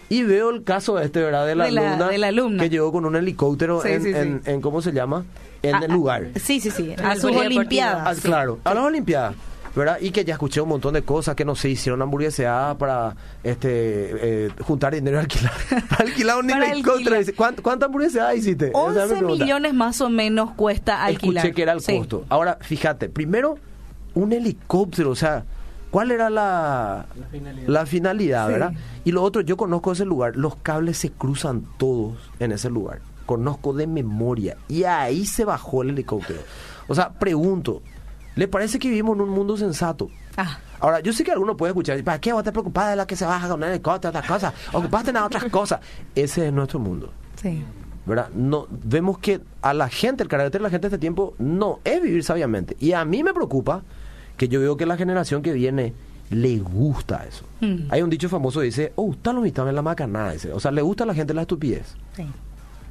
y 0.09 0.23
veo 0.23 0.49
el 0.49 0.63
caso 0.63 0.99
este, 0.99 1.21
¿verdad? 1.21 1.45
De 1.45 1.55
la, 1.55 1.65
De 1.65 1.71
la- 1.71 1.81
alumna, 1.89 2.07
de 2.09 2.17
la 2.17 2.27
alumna. 2.27 2.63
que 2.63 2.69
llegó 2.69 2.91
con 2.91 3.05
un 3.05 3.15
helicóptero 3.15 3.81
Sí, 3.81 3.89
en, 3.89 4.01
sí, 4.03 4.13
sí. 4.13 4.19
en- 4.19 4.41
en- 4.45 4.61
¿cómo 4.61 4.81
se 4.81 4.91
llama? 4.91 5.25
En 5.61 5.75
Ah, 5.75 5.79
el 5.83 5.91
ah, 5.91 5.93
lugar. 5.93 6.27
Sí, 6.35 6.59
sí, 6.59 6.71
sí. 6.71 6.91
En 6.97 7.05
A 7.05 7.15
sus. 7.15 7.25
Olimpiadas. 7.35 8.03
Ah, 8.07 8.15
sí. 8.15 8.21
claro, 8.21 8.59
a 8.63 8.73
las 8.73 8.83
Olimpiadas. 8.83 9.35
¿verdad? 9.75 9.99
Y 10.01 10.09
que 10.09 10.25
ya 10.25 10.33
escuché 10.33 10.59
un 10.59 10.69
montón 10.69 10.95
de 10.95 11.03
cosas 11.03 11.35
que 11.35 11.45
no 11.45 11.55
sé, 11.55 11.69
hicieron 11.69 12.01
hamburgueseada 12.01 12.75
para 12.79 13.15
este 13.43 14.45
eh, 14.45 14.49
juntar 14.61 14.95
dinero 14.95 15.17
y 15.17 15.19
alquilar, 15.19 15.51
para 15.89 16.03
alquilar 16.09 16.37
un 16.39 16.49
helicóptero. 16.49 17.15
¿Cuánta, 17.35 17.61
¿Cuánta 17.61 17.85
hamburgueseada 17.85 18.33
hiciste? 18.33 18.69
Esa 18.69 18.87
es 18.89 18.95
mi 18.95 18.99
11 19.01 19.15
pregunta. 19.17 19.43
millones 19.43 19.73
más 19.75 20.01
o 20.01 20.09
menos 20.09 20.51
cuesta 20.55 21.03
alquilar. 21.03 21.45
Escuché 21.45 21.55
que 21.55 21.61
era 21.61 21.73
el 21.73 21.81
Sí. 21.81 21.95
costo. 21.95 22.25
Ahora, 22.29 22.57
fíjate, 22.59 23.07
primero, 23.09 23.59
un 24.17 24.33
helicóptero, 24.33 25.11
o 25.11 25.15
sea, 25.15 25.43
¿cuál 25.91 26.11
era 26.11 26.29
la, 26.29 27.05
la 27.67 27.85
finalidad, 27.85 28.47
Sí. 28.47 28.53
verdad? 28.53 28.73
Y 29.05 29.11
lo 29.11 29.23
otro, 29.23 29.41
yo 29.41 29.57
conozco 29.57 29.91
ese 29.91 30.05
lugar, 30.05 30.35
los 30.35 30.55
cables 30.57 30.97
se 30.97 31.11
cruzan 31.11 31.63
todos 31.77 32.17
en 32.39 32.51
ese 32.51 32.69
lugar. 32.69 32.99
Conozco 33.25 33.73
de 33.73 33.87
memoria. 33.87 34.57
Y 34.67 34.83
ahí 34.85 35.25
se 35.25 35.45
bajó 35.45 35.81
el 35.83 35.89
helicóptero. 35.89 36.39
O 36.87 36.95
sea, 36.95 37.09
pregunto, 37.09 37.81
¿le 38.35 38.47
parece 38.47 38.79
que 38.79 38.87
vivimos 38.89 39.15
en 39.15 39.21
un 39.21 39.29
mundo 39.29 39.57
sensato? 39.57 40.09
Ah, 40.37 40.59
Ahora, 40.79 40.99
yo 40.99 41.11
sé 41.11 41.23
que 41.23 41.31
alguno 41.31 41.57
puede 41.57 41.71
escuchar, 41.71 42.01
¿para 42.03 42.21
qué 42.21 42.31
vos 42.33 42.43
te 42.43 42.51
preocupás 42.51 42.91
de 42.91 42.95
la 42.95 43.07
que 43.07 43.15
se 43.15 43.25
baja 43.25 43.47
con 43.47 43.61
un 43.63 43.67
helicóptero, 43.69 44.09
otras 44.09 44.27
cosas? 44.27 44.53
Ocupaste 44.73 45.09
en 45.09 45.17
otras 45.17 45.45
cosas. 45.45 45.79
Ese 46.15 46.47
es 46.47 46.53
nuestro 46.53 46.79
mundo. 46.79 47.11
sí. 47.41 47.63
¿verdad? 48.05 48.29
No, 48.33 48.67
vemos 48.69 49.17
que 49.19 49.41
a 49.61 49.73
la 49.73 49.89
gente, 49.89 50.23
el 50.23 50.29
carácter 50.29 50.61
de 50.61 50.63
la 50.63 50.69
gente 50.69 50.87
de 50.87 50.95
este 50.95 51.01
tiempo 51.01 51.33
no 51.39 51.79
es 51.83 52.01
vivir 52.01 52.23
sabiamente. 52.23 52.77
Y 52.79 52.93
a 52.93 53.03
mí 53.03 53.21
me 53.21 53.33
preocupa 53.33 53.81
que 54.37 54.47
yo 54.47 54.59
veo 54.59 54.77
que 54.77 54.85
la 54.85 54.97
generación 54.97 55.41
que 55.41 55.53
viene 55.53 55.93
le 56.29 56.59
gusta 56.59 57.25
eso. 57.27 57.45
Mm. 57.61 57.87
Hay 57.89 58.01
un 58.01 58.09
dicho 58.09 58.29
famoso 58.29 58.59
que 58.59 58.65
dice, 58.65 58.93
oh, 58.95 59.11
está 59.11 59.33
lo 59.33 59.41
mismo 59.41 59.67
en 59.67 59.75
la 59.75 59.81
macanada. 59.81 60.31
Dice. 60.31 60.51
O 60.51 60.59
sea, 60.59 60.71
le 60.71 60.81
gusta 60.81 61.03
a 61.03 61.07
la 61.07 61.13
gente 61.13 61.33
la 61.33 61.41
estupidez. 61.41 61.95
sí. 62.15 62.25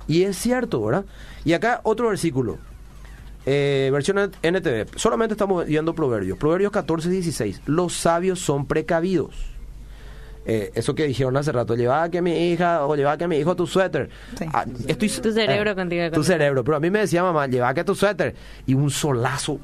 Y 0.09 0.23
es 0.23 0.37
cierto, 0.37 0.85
¿verdad? 0.85 1.05
Y 1.45 1.53
acá 1.53 1.81
otro 1.83 2.09
versículo. 2.09 2.59
Eh, 3.45 3.91
versión 3.93 4.31
NTV. 4.43 4.97
Solamente 4.97 5.35
estamos 5.35 5.67
viendo 5.67 5.95
proverbios. 5.95 6.39
Proverbios 6.39 6.73
14, 6.73 7.09
16. 7.09 7.63
Los 7.67 7.95
sabios 7.95 8.41
son 8.41 8.67
precavidos. 8.67 9.35
Eh, 10.45 10.71
eso 10.77 10.95
que 10.95 11.09
dijeron 11.09 11.37
hace 11.37 11.51
rato, 11.51 11.75
lleva 11.75 12.05
a 12.05 12.09
que 12.09 12.23
mi 12.23 12.53
hija 12.53 12.87
o 12.87 12.95
lleva 12.95 13.13
a 13.13 13.19
que 13.19 13.27
mi 13.27 13.37
hijo 13.37 13.57
tu 13.57 13.67
suéter. 13.67 14.11
Sí. 14.39 14.45
Ah, 14.53 14.65
estoy, 14.87 15.09
Tu 15.09 15.33
cerebro 15.33 15.75
contigo, 15.75 16.09
Tu 16.13 16.23
cerebro. 16.23 16.63
Pero 16.63 16.77
a 16.77 16.81
mí 16.81 16.89
me 16.89 17.01
decía 17.01 17.25
mamá, 17.25 17.49
lleva 17.49 17.69
a 17.69 17.75
que 17.75 17.83
tu 17.83 17.97
suéter. 17.97 18.35
Y 18.65 18.75
un 18.75 18.91
solazo. 18.91 19.59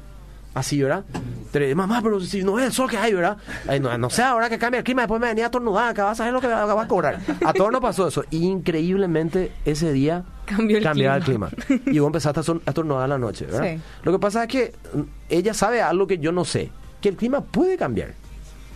Así, 0.53 0.81
¿verdad? 0.81 1.03
Pero, 1.51 1.75
mamá, 1.75 1.99
pero 2.03 2.19
si 2.19 2.43
no 2.43 2.59
es 2.59 2.65
el 2.65 2.71
sol 2.71 2.89
que 2.89 2.97
hay, 2.97 3.13
¿verdad? 3.13 3.37
Ay, 3.67 3.79
no, 3.79 3.95
no 3.97 4.09
sé, 4.09 4.21
ahora 4.21 4.49
que 4.49 4.59
cambia 4.59 4.79
el 4.79 4.83
clima, 4.83 5.01
después 5.03 5.19
me 5.19 5.27
venía 5.27 5.47
a 5.47 5.51
tornudar, 5.51 5.93
que 5.95 6.01
vas 6.01 6.11
a 6.11 6.15
saber 6.15 6.33
lo 6.33 6.41
que 6.41 6.47
va 6.47 6.81
a 6.81 6.87
cobrar. 6.87 7.19
A 7.45 7.53
todos 7.53 7.71
nos 7.71 7.81
pasó 7.81 8.07
eso. 8.07 8.23
Increíblemente, 8.31 9.51
ese 9.65 9.91
día 9.91 10.23
Cambió 10.45 10.77
el 10.77 10.83
cambiaba 10.83 11.17
el 11.17 11.23
clima. 11.23 11.49
clima. 11.49 11.81
Y 11.87 11.99
vos 11.99 12.07
empezaste 12.07 12.39
a, 12.39 12.69
a 12.69 12.73
tornudar 12.73 13.03
a 13.03 13.07
la 13.07 13.17
noche, 13.17 13.45
¿verdad? 13.45 13.63
Sí. 13.75 13.81
Lo 14.03 14.11
que 14.11 14.19
pasa 14.19 14.43
es 14.43 14.49
que 14.49 14.73
mm, 14.93 15.01
ella 15.29 15.53
sabe 15.53 15.81
algo 15.81 16.05
que 16.07 16.17
yo 16.19 16.31
no 16.31 16.45
sé, 16.45 16.69
que 17.01 17.09
el 17.09 17.15
clima 17.15 17.41
puede 17.41 17.77
cambiar. 17.77 18.13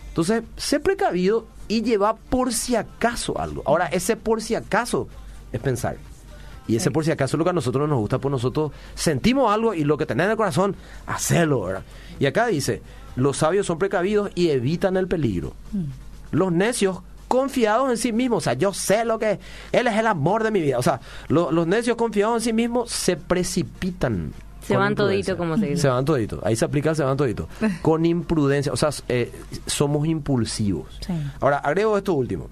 Entonces, 0.08 0.42
sé 0.56 0.80
precavido 0.80 1.46
y 1.68 1.82
lleva 1.82 2.16
por 2.16 2.52
si 2.52 2.74
acaso 2.74 3.40
algo. 3.40 3.62
Ahora, 3.66 3.86
ese 3.86 4.16
por 4.16 4.42
si 4.42 4.54
acaso 4.54 5.08
es 5.52 5.60
pensar. 5.60 5.96
Y 6.68 6.76
ese 6.76 6.90
por 6.92 7.04
si 7.04 7.10
acaso 7.10 7.36
es 7.36 7.38
lo 7.38 7.44
que 7.44 7.50
a 7.50 7.54
nosotros 7.54 7.88
nos 7.88 7.98
gusta, 7.98 8.18
pues 8.18 8.30
nosotros 8.30 8.70
sentimos 8.94 9.50
algo 9.52 9.74
y 9.74 9.82
lo 9.84 9.96
que 9.98 10.06
tenés 10.06 10.26
en 10.26 10.30
el 10.32 10.36
corazón, 10.36 10.76
hacelo, 11.06 11.62
¿verdad? 11.62 11.82
Y 12.20 12.26
acá 12.26 12.46
dice, 12.46 12.82
los 13.16 13.38
sabios 13.38 13.66
son 13.66 13.78
precavidos 13.78 14.30
y 14.34 14.50
evitan 14.50 14.96
el 14.96 15.08
peligro. 15.08 15.54
Los 16.30 16.52
necios 16.52 17.00
confiados 17.26 17.90
en 17.90 17.96
sí 17.96 18.12
mismos, 18.12 18.38
o 18.38 18.40
sea, 18.42 18.52
yo 18.54 18.72
sé 18.72 19.04
lo 19.04 19.18
que 19.18 19.38
Él 19.72 19.86
es 19.86 19.96
el 19.96 20.06
amor 20.06 20.44
de 20.44 20.50
mi 20.50 20.60
vida. 20.60 20.78
O 20.78 20.82
sea, 20.82 21.00
lo- 21.28 21.50
los 21.52 21.66
necios 21.66 21.96
confiados 21.96 22.36
en 22.36 22.40
sí 22.44 22.52
mismos 22.52 22.90
se 22.90 23.16
precipitan. 23.16 24.32
Se 24.62 24.76
van 24.76 24.92
imprudencia. 24.92 25.34
todito, 25.34 25.38
como 25.38 25.56
se 25.56 25.66
dice. 25.70 25.82
Se 25.82 25.88
van 25.88 26.04
todito. 26.04 26.40
Ahí 26.44 26.54
se 26.54 26.64
aplica 26.66 26.90
el 26.90 26.96
se 26.96 27.02
van 27.02 27.16
todito. 27.16 27.48
Con 27.82 28.04
imprudencia. 28.04 28.70
O 28.72 28.76
sea, 28.76 28.90
eh, 29.08 29.32
somos 29.66 30.06
impulsivos. 30.06 30.98
Sí. 31.06 31.14
Ahora, 31.40 31.58
agrego 31.58 31.96
esto 31.96 32.12
último. 32.12 32.48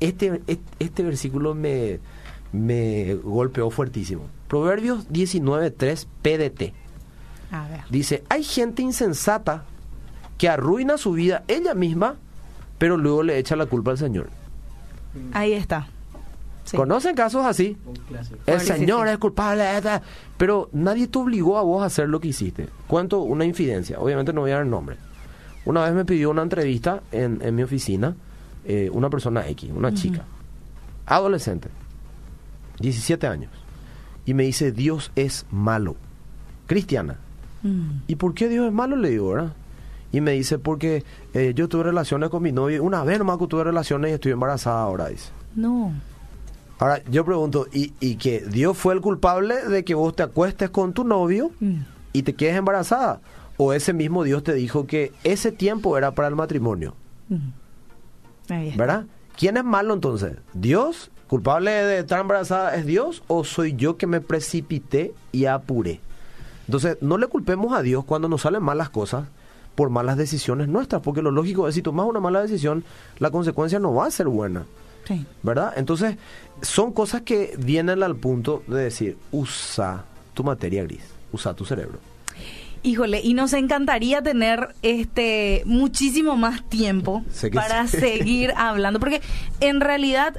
Este, 0.00 0.40
este, 0.48 0.62
este 0.80 1.02
versículo 1.04 1.54
me, 1.54 2.00
me 2.52 3.14
golpeó 3.14 3.70
fuertísimo. 3.70 4.22
Proverbios 4.48 5.08
19.3 5.10 6.06
PDT. 6.22 6.72
A 7.50 7.68
ver. 7.68 7.80
Dice, 7.90 8.24
hay 8.28 8.42
gente 8.44 8.82
insensata 8.82 9.64
que 10.36 10.48
arruina 10.48 10.98
su 10.98 11.12
vida 11.12 11.44
ella 11.48 11.74
misma, 11.74 12.16
pero 12.78 12.96
luego 12.96 13.22
le 13.22 13.38
echa 13.38 13.56
la 13.56 13.66
culpa 13.66 13.90
al 13.90 13.98
Señor. 13.98 14.28
Ahí 15.32 15.52
está. 15.52 15.88
Sí. 16.64 16.76
¿Conocen 16.76 17.14
casos 17.16 17.44
así? 17.46 17.78
El 18.46 18.60
Señor 18.60 19.06
sí. 19.08 19.12
es 19.14 19.18
culpable, 19.18 19.62
de 19.62 19.76
esta- 19.78 20.02
pero 20.36 20.68
nadie 20.72 21.08
te 21.08 21.18
obligó 21.18 21.56
a 21.56 21.62
vos 21.62 21.82
a 21.82 21.86
hacer 21.86 22.08
lo 22.08 22.20
que 22.20 22.28
hiciste. 22.28 22.68
Cuento 22.86 23.20
una 23.20 23.44
infidencia, 23.46 23.98
obviamente 23.98 24.32
no 24.34 24.42
voy 24.42 24.50
a 24.50 24.54
dar 24.56 24.64
el 24.64 24.70
nombre. 24.70 24.96
Una 25.64 25.82
vez 25.84 25.92
me 25.94 26.04
pidió 26.04 26.30
una 26.30 26.42
entrevista 26.42 27.02
en, 27.10 27.40
en 27.42 27.54
mi 27.54 27.62
oficina 27.62 28.14
eh, 28.66 28.90
una 28.92 29.08
persona 29.08 29.48
X, 29.48 29.70
una 29.74 29.92
chica, 29.94 30.24
adolescente, 31.06 31.68
17 32.80 33.26
años, 33.26 33.50
y 34.24 34.34
me 34.34 34.44
dice, 34.44 34.72
Dios 34.72 35.10
es 35.16 35.46
malo, 35.50 35.96
cristiana. 36.66 37.18
Mm. 37.62 38.02
¿Y 38.06 38.16
por 38.16 38.34
qué 38.34 38.48
Dios 38.48 38.66
es 38.66 38.72
malo? 38.72 38.96
Le 38.96 39.10
digo, 39.10 39.30
¿verdad? 39.30 39.52
Y 40.12 40.20
me 40.20 40.32
dice, 40.32 40.58
porque 40.58 41.04
eh, 41.34 41.52
yo 41.54 41.68
tuve 41.68 41.82
relaciones 41.84 42.30
con 42.30 42.42
mi 42.42 42.52
novio, 42.52 42.82
una 42.82 43.04
vez 43.04 43.18
nomás 43.18 43.38
que 43.38 43.46
tuve 43.46 43.64
relaciones 43.64 44.10
y 44.10 44.14
estoy 44.14 44.32
embarazada 44.32 44.82
ahora, 44.82 45.08
dice. 45.08 45.30
No. 45.54 45.92
Ahora, 46.78 47.02
yo 47.10 47.24
pregunto, 47.24 47.66
¿y, 47.72 47.92
¿y 48.00 48.16
que 48.16 48.40
Dios 48.40 48.76
fue 48.78 48.94
el 48.94 49.00
culpable 49.00 49.66
de 49.68 49.84
que 49.84 49.94
vos 49.94 50.14
te 50.14 50.22
acuestes 50.22 50.70
con 50.70 50.92
tu 50.92 51.04
novio 51.04 51.50
Mm. 51.60 51.80
y 52.12 52.22
te 52.22 52.34
quedes 52.34 52.56
embarazada? 52.56 53.20
¿O 53.56 53.72
ese 53.72 53.92
mismo 53.92 54.22
Dios 54.22 54.44
te 54.44 54.54
dijo 54.54 54.86
que 54.86 55.12
ese 55.24 55.50
tiempo 55.50 55.98
era 55.98 56.12
para 56.12 56.28
el 56.28 56.36
matrimonio? 56.36 56.94
Mm. 57.28 58.52
Ahí 58.52 58.68
está. 58.68 58.78
¿Verdad? 58.78 59.06
¿Quién 59.36 59.56
es 59.56 59.64
malo 59.64 59.92
entonces? 59.94 60.36
¿Dios? 60.54 61.10
¿Culpable 61.28 61.70
de 61.70 61.98
estar 62.00 62.20
embarazada 62.20 62.74
es 62.74 62.86
Dios? 62.86 63.22
¿O 63.26 63.44
soy 63.44 63.74
yo 63.74 63.96
que 63.96 64.06
me 64.06 64.20
precipité 64.20 65.12
y 65.30 65.44
apuré? 65.44 66.00
Entonces, 66.66 66.98
no 67.00 67.18
le 67.18 67.26
culpemos 67.26 67.72
a 67.74 67.82
Dios 67.82 68.04
cuando 68.04 68.28
nos 68.28 68.42
salen 68.42 68.62
malas 68.62 68.88
cosas 68.88 69.26
por 69.74 69.90
malas 69.90 70.16
decisiones 70.16 70.68
nuestras, 70.68 71.02
porque 71.02 71.22
lo 71.22 71.30
lógico 71.30 71.68
es 71.68 71.74
si 71.74 71.82
tomas 71.82 72.06
una 72.06 72.18
mala 72.18 72.42
decisión, 72.42 72.82
la 73.18 73.30
consecuencia 73.30 73.78
no 73.78 73.94
va 73.94 74.06
a 74.06 74.10
ser 74.10 74.26
buena. 74.26 74.64
Sí. 75.06 75.24
¿verdad? 75.42 75.72
Entonces, 75.76 76.16
son 76.60 76.92
cosas 76.92 77.22
que 77.22 77.54
vienen 77.58 78.02
al 78.02 78.16
punto 78.16 78.62
de 78.66 78.84
decir, 78.84 79.16
usa 79.30 80.04
tu 80.34 80.44
materia 80.44 80.82
gris, 80.82 81.02
usa 81.32 81.54
tu 81.54 81.64
cerebro. 81.64 81.98
Híjole, 82.82 83.20
y 83.22 83.34
nos 83.34 83.52
encantaría 83.54 84.22
tener 84.22 84.74
este 84.82 85.62
muchísimo 85.64 86.36
más 86.36 86.68
tiempo 86.68 87.24
para 87.52 87.86
sí. 87.86 87.96
seguir 88.00 88.52
hablando, 88.56 89.00
porque 89.00 89.20
en 89.60 89.80
realidad 89.80 90.36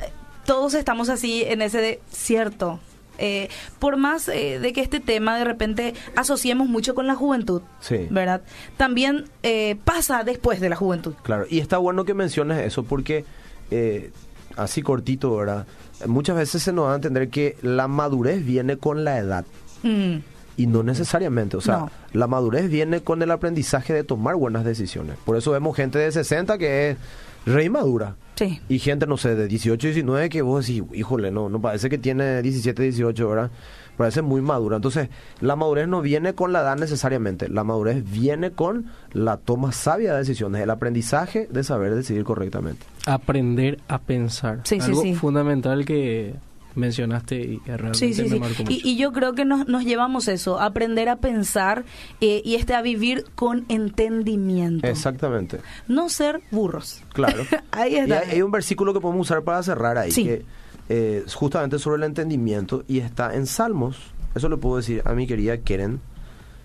todos 0.50 0.74
estamos 0.74 1.10
así 1.10 1.44
en 1.44 1.62
ese 1.62 1.78
de 1.80 2.00
cierto. 2.12 2.80
eh, 3.20 3.50
por 3.78 3.98
más 3.98 4.28
eh, 4.30 4.58
de 4.60 4.74
que 4.74 4.82
este 4.82 5.00
tema 5.00 5.38
de 5.38 5.44
repente 5.44 5.94
asociemos 6.16 6.68
mucho 6.68 6.96
con 6.96 7.06
la 7.06 7.14
juventud, 7.14 7.62
Sí. 7.82 8.08
¿verdad? 8.10 8.42
También 8.78 9.26
eh, 9.44 9.76
pasa 9.84 10.24
después 10.24 10.60
de 10.60 10.70
la 10.70 10.76
juventud. 10.76 11.14
Claro, 11.22 11.46
y 11.48 11.60
está 11.60 11.78
bueno 11.78 12.04
que 12.04 12.14
menciones 12.16 12.66
eso 12.66 12.82
porque, 12.84 13.26
eh, 13.70 14.10
así 14.56 14.82
cortito, 14.82 15.36
¿verdad? 15.36 15.68
Muchas 16.08 16.36
veces 16.36 16.64
se 16.64 16.74
nos 16.74 16.86
da 16.88 16.94
a 16.94 16.96
entender 16.96 17.30
que 17.30 17.56
la 17.62 17.88
madurez 17.88 18.44
viene 18.44 18.78
con 18.78 19.04
la 19.04 19.18
edad. 19.20 19.46
Mm, 19.84 20.18
Y 20.60 20.68
no 20.68 20.84
necesariamente, 20.84 21.56
o 21.58 21.62
sea, 21.62 21.78
No. 21.80 21.92
la 22.14 22.28
madurez 22.28 22.70
viene 22.70 23.02
con 23.02 23.22
el 23.22 23.32
aprendizaje 23.32 23.94
de 23.94 24.04
tomar 24.04 24.36
buenas 24.36 24.66
decisiones. 24.66 25.16
Por 25.26 25.38
eso 25.38 25.52
vemos 25.52 25.76
gente 25.76 25.98
de 26.00 26.12
60 26.12 26.58
que 26.58 26.90
es 26.92 26.98
re 27.46 27.64
inmadura. 27.66 28.16
Sí. 28.36 28.60
Y 28.70 28.80
gente, 28.80 29.08
no 29.08 29.18
sé, 29.18 29.36
de 29.36 29.48
18, 29.48 29.88
19 29.88 30.30
que 30.30 30.42
vos 30.42 30.66
decís, 30.68 30.84
híjole, 30.94 31.32
no, 31.32 31.50
no 31.50 31.62
parece 31.62 31.90
que 31.90 31.98
tiene 31.98 32.42
17, 32.42 32.84
18, 32.84 33.30
¿verdad? 33.30 33.52
Parece 33.98 34.22
muy 34.22 34.42
madura. 34.42 34.78
Entonces, 34.78 35.10
la 35.42 35.56
madurez 35.58 35.88
no 35.88 36.02
viene 36.02 36.34
con 36.34 36.54
la 36.54 36.62
edad 36.62 36.78
necesariamente. 36.78 37.50
La 37.50 37.64
madurez 37.66 38.04
viene 38.10 38.52
con 38.52 38.86
la 39.12 39.36
toma 39.38 39.72
sabia 39.74 40.14
de 40.14 40.20
decisiones, 40.20 40.62
el 40.62 40.70
aprendizaje 40.70 41.48
de 41.52 41.64
saber 41.66 41.96
decidir 41.96 42.24
correctamente. 42.24 42.86
Aprender 43.06 43.80
a 43.90 44.00
pensar. 44.00 44.62
Sí, 44.64 44.80
sí, 44.80 44.88
Algo 44.88 45.02
sí. 45.02 45.16
fundamental 45.16 45.84
que 45.86 46.36
mencionaste 46.76 47.36
y 47.36 47.58
realmente 47.66 47.98
Sí, 48.00 48.14
sí, 48.14 48.24
me 48.24 48.30
sí. 48.30 48.40
marcó 48.40 48.64
mucho. 48.64 48.72
Y, 48.72 48.82
y 48.90 48.98
yo 48.98 49.12
creo 49.12 49.34
que 49.34 49.44
nos, 49.46 49.68
nos 49.68 49.84
llevamos 49.84 50.28
eso, 50.28 50.60
aprender 50.60 51.10
a 51.10 51.18
pensar 51.18 51.84
eh, 52.22 52.42
y 52.46 52.56
este 52.56 52.74
a 52.76 52.82
vivir 52.82 53.26
con 53.36 53.66
entendimiento. 53.70 54.88
Exactamente. 54.88 55.60
No 55.88 56.10
ser 56.10 56.42
burros. 56.52 57.02
Claro. 57.14 57.44
Ahí 57.72 57.94
Y 57.94 57.98
está. 57.98 58.20
hay, 58.20 58.32
hay 58.32 58.42
un 58.42 58.52
versículo 58.52 58.94
que 58.94 59.00
podemos 59.02 59.28
usar 59.28 59.44
para 59.44 59.62
cerrar 59.64 59.98
ahí, 59.98 60.12
Sí. 60.12 60.24
que 60.26 60.46
eh, 60.90 61.24
es 61.26 61.34
justamente 61.36 61.80
sobre 61.80 61.98
el 61.98 62.04
entendimiento 62.04 62.84
y 62.88 63.00
está 63.00 63.36
en 63.36 63.46
Salmos. 63.48 63.98
Eso 64.36 64.48
le 64.50 64.58
puedo 64.58 64.78
decir 64.78 65.02
a 65.06 65.14
mi 65.14 65.26
querida 65.28 65.58
Keren, 65.58 66.00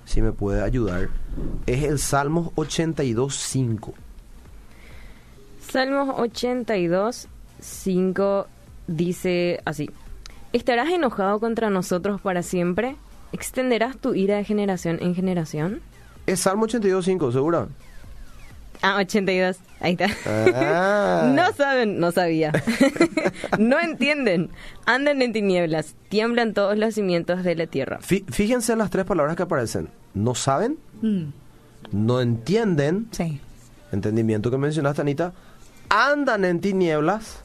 si 0.04 0.20
me 0.22 0.32
puede 0.32 0.62
ayudar. 0.62 1.08
Es 1.66 1.82
el 1.84 1.98
Salmos 1.98 2.48
82.5. 2.56 3.92
Salmos 5.70 6.14
82, 6.18 7.28
5 7.60 8.46
dice 8.86 9.60
así. 9.64 9.90
¿Estarás 10.52 10.88
enojado 10.90 11.40
contra 11.40 11.70
nosotros 11.70 12.20
para 12.20 12.42
siempre? 12.42 12.96
¿Extenderás 13.32 13.96
tu 13.96 14.14
ira 14.14 14.36
de 14.36 14.44
generación 14.44 14.98
en 15.00 15.14
generación? 15.14 15.80
Es 16.26 16.40
Salmo 16.40 16.66
82.5, 16.66 17.32
¿segura? 17.32 17.66
Ah, 18.82 18.96
82. 18.98 19.56
Ahí 19.80 19.96
está. 19.98 20.06
Ah. 20.54 21.30
No 21.34 21.52
saben, 21.54 21.98
no 21.98 22.12
sabía. 22.12 22.52
no 23.58 23.80
entienden. 23.80 24.50
Andan 24.86 25.22
en 25.22 25.32
tinieblas. 25.32 25.94
Tiemblan 26.08 26.52
todos 26.54 26.76
los 26.78 26.94
cimientos 26.94 27.42
de 27.44 27.54
la 27.56 27.66
tierra. 27.66 27.98
Fí- 28.00 28.24
Fíjense 28.30 28.72
en 28.72 28.78
las 28.78 28.90
tres 28.90 29.04
palabras 29.04 29.36
que 29.36 29.42
aparecen. 29.42 29.88
No 30.14 30.34
saben, 30.34 30.76
Mm, 31.02 31.24
no 31.92 32.20
entienden, 32.20 33.08
sí. 33.10 33.40
entendimiento 33.92 34.50
que 34.50 34.58
mencionaste, 34.58 35.00
Anita, 35.02 35.32
andan 35.88 36.44
en 36.44 36.60
tinieblas, 36.60 37.42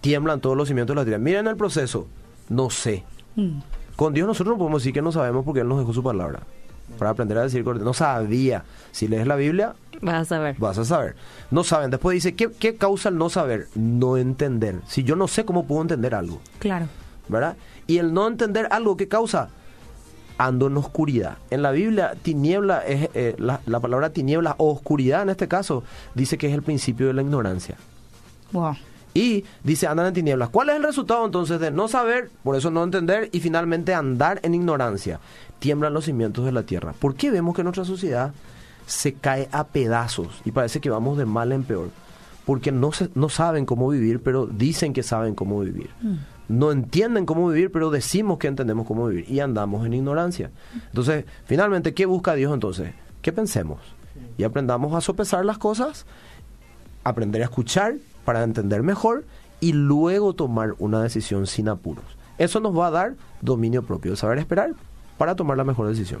tiemblan 0.00 0.40
todos 0.40 0.56
los 0.56 0.68
cimientos 0.68 0.94
de 0.94 1.00
la 1.00 1.04
tierra. 1.04 1.18
Miren 1.18 1.46
el 1.46 1.56
proceso. 1.56 2.06
No 2.48 2.70
sé. 2.70 3.04
Mm, 3.36 3.58
Con 3.96 4.14
Dios 4.14 4.26
nosotros 4.26 4.54
no 4.54 4.58
podemos 4.58 4.82
decir 4.82 4.92
que 4.94 5.02
no 5.02 5.12
sabemos 5.12 5.44
porque 5.44 5.60
Él 5.60 5.68
nos 5.68 5.78
dejó 5.78 5.92
su 5.92 6.02
palabra. 6.02 6.40
Para 6.98 7.10
aprender 7.10 7.36
a 7.38 7.42
decir, 7.42 7.64
no 7.66 7.92
sabía. 7.92 8.64
Si 8.92 9.08
lees 9.08 9.26
la 9.26 9.36
Biblia, 9.36 9.74
Vas 10.00 10.14
a 10.14 10.24
saber. 10.24 10.56
vas 10.58 10.78
a 10.78 10.84
saber. 10.84 11.16
No 11.50 11.62
saben. 11.62 11.90
Después 11.90 12.14
dice, 12.14 12.34
¿qué, 12.34 12.50
qué 12.50 12.76
causa 12.76 13.10
el 13.10 13.18
no 13.18 13.28
saber? 13.28 13.66
No 13.74 14.16
entender. 14.16 14.80
Si 14.86 15.02
yo 15.04 15.14
no 15.14 15.28
sé 15.28 15.44
cómo 15.44 15.66
puedo 15.66 15.82
entender 15.82 16.14
algo, 16.14 16.40
claro. 16.58 16.86
¿verdad? 17.28 17.56
Y 17.86 17.98
el 17.98 18.14
no 18.14 18.26
entender 18.26 18.68
algo, 18.70 18.96
¿qué 18.96 19.06
causa? 19.06 19.50
Ando 20.38 20.68
en 20.68 20.76
oscuridad. 20.78 21.36
En 21.50 21.62
la 21.62 21.72
Biblia, 21.72 22.14
tiniebla 22.22 22.78
es, 22.86 23.10
eh, 23.14 23.34
la, 23.38 23.60
la 23.66 23.80
palabra 23.80 24.10
tiniebla 24.10 24.54
o 24.58 24.70
oscuridad 24.72 25.22
en 25.22 25.30
este 25.30 25.48
caso, 25.48 25.82
dice 26.14 26.38
que 26.38 26.46
es 26.46 26.54
el 26.54 26.62
principio 26.62 27.08
de 27.08 27.12
la 27.12 27.22
ignorancia. 27.22 27.76
Wow. 28.52 28.76
Y 29.14 29.44
dice, 29.64 29.86
andan 29.86 30.06
en 30.06 30.14
tinieblas. 30.14 30.50
¿Cuál 30.50 30.70
es 30.70 30.76
el 30.76 30.82
resultado 30.84 31.24
entonces 31.24 31.58
de 31.60 31.70
no 31.70 31.88
saber, 31.88 32.30
por 32.44 32.54
eso 32.56 32.70
no 32.70 32.84
entender 32.84 33.28
y 33.32 33.40
finalmente 33.40 33.94
andar 33.94 34.38
en 34.42 34.54
ignorancia? 34.54 35.18
Tiemblan 35.58 35.92
los 35.94 36.04
cimientos 36.04 36.44
de 36.44 36.52
la 36.52 36.62
tierra. 36.62 36.92
¿Por 36.98 37.14
qué 37.16 37.30
vemos 37.30 37.56
que 37.56 37.62
nuestra 37.64 37.84
sociedad 37.84 38.32
se 38.86 39.14
cae 39.14 39.48
a 39.50 39.64
pedazos 39.64 40.28
y 40.44 40.52
parece 40.52 40.80
que 40.80 40.90
vamos 40.90 41.18
de 41.18 41.24
mal 41.24 41.52
en 41.52 41.64
peor? 41.64 41.90
Porque 42.46 42.70
no, 42.72 42.92
se- 42.92 43.10
no 43.14 43.28
saben 43.28 43.66
cómo 43.66 43.88
vivir, 43.88 44.22
pero 44.22 44.46
dicen 44.46 44.92
que 44.92 45.02
saben 45.02 45.34
cómo 45.34 45.60
vivir. 45.60 45.90
No 46.48 46.70
entienden 46.72 47.26
cómo 47.26 47.48
vivir, 47.48 47.70
pero 47.72 47.90
decimos 47.90 48.38
que 48.38 48.46
entendemos 48.46 48.86
cómo 48.86 49.06
vivir 49.08 49.30
y 49.30 49.40
andamos 49.40 49.84
en 49.84 49.92
ignorancia. 49.94 50.50
Entonces, 50.86 51.24
finalmente, 51.44 51.92
¿qué 51.92 52.06
busca 52.06 52.34
Dios 52.34 52.54
entonces? 52.54 52.92
Que 53.20 53.32
pensemos 53.32 53.80
y 54.38 54.44
aprendamos 54.44 54.94
a 54.94 55.00
sopesar 55.00 55.44
las 55.44 55.58
cosas 55.58 56.06
aprender 57.04 57.42
a 57.42 57.46
escuchar 57.46 57.94
para 58.28 58.42
entender 58.42 58.82
mejor 58.82 59.24
y 59.58 59.72
luego 59.72 60.34
tomar 60.34 60.74
una 60.78 61.02
decisión 61.02 61.46
sin 61.46 61.66
apuros. 61.66 62.04
Eso 62.36 62.60
nos 62.60 62.76
va 62.76 62.88
a 62.88 62.90
dar 62.90 63.14
dominio 63.40 63.82
propio, 63.84 64.16
saber 64.16 64.36
esperar 64.36 64.74
para 65.16 65.34
tomar 65.34 65.56
la 65.56 65.64
mejor 65.64 65.88
decisión. 65.88 66.20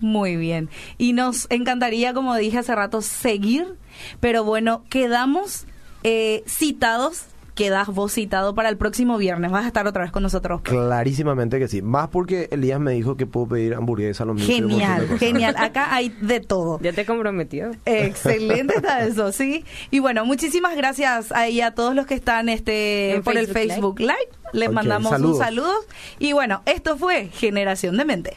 Muy 0.00 0.36
bien. 0.36 0.70
Y 0.96 1.12
nos 1.12 1.46
encantaría, 1.50 2.14
como 2.14 2.34
dije 2.36 2.56
hace 2.56 2.74
rato, 2.74 3.02
seguir, 3.02 3.74
pero 4.18 4.44
bueno, 4.44 4.82
quedamos 4.88 5.66
eh, 6.04 6.42
citados, 6.46 7.26
quedas 7.54 7.88
vos 7.88 8.12
citado 8.12 8.54
para 8.54 8.68
el 8.68 8.76
próximo 8.76 9.18
viernes. 9.18 9.50
Vas 9.50 9.64
a 9.64 9.68
estar 9.68 9.86
otra 9.86 10.02
vez 10.02 10.12
con 10.12 10.22
nosotros. 10.22 10.62
Clarísimamente 10.62 11.58
que 11.58 11.68
sí. 11.68 11.82
Más 11.82 12.08
porque 12.08 12.48
Elías 12.50 12.80
me 12.80 12.92
dijo 12.92 13.16
que 13.16 13.26
puedo 13.26 13.48
pedir 13.48 13.74
hamburguesa, 13.74 14.24
lo 14.24 14.34
mismo. 14.34 14.52
y 14.52 14.62
un 14.62 14.70
montón 14.70 14.78
de 14.78 14.84
Genial, 14.86 15.18
genial. 15.18 15.54
Acá 15.58 15.94
hay 15.94 16.08
de 16.20 16.40
todo. 16.40 16.78
Ya 16.80 16.92
te 16.92 17.04
comprometió. 17.04 17.70
Excelente 17.84 18.74
está 18.76 19.04
eso, 19.04 19.32
sí. 19.32 19.64
Y 19.90 19.98
bueno, 19.98 20.24
muchísimas 20.24 20.76
gracias 20.76 21.32
ahí 21.32 21.60
a 21.60 21.74
todos 21.74 21.94
los 21.94 22.06
que 22.06 22.14
están 22.14 22.48
este 22.48 23.14
En 23.14 23.22
por 23.22 23.36
el 23.36 23.46
Facebook 23.46 24.00
Live. 24.00 24.12
Les 24.52 24.70
mandamos 24.70 25.10
saludos. 25.10 25.38
un 25.38 25.44
saludo. 25.44 25.74
Y 26.18 26.32
bueno, 26.32 26.62
esto 26.66 26.96
fue 26.96 27.28
Generación 27.28 27.96
de 27.96 28.04
Mente. 28.04 28.34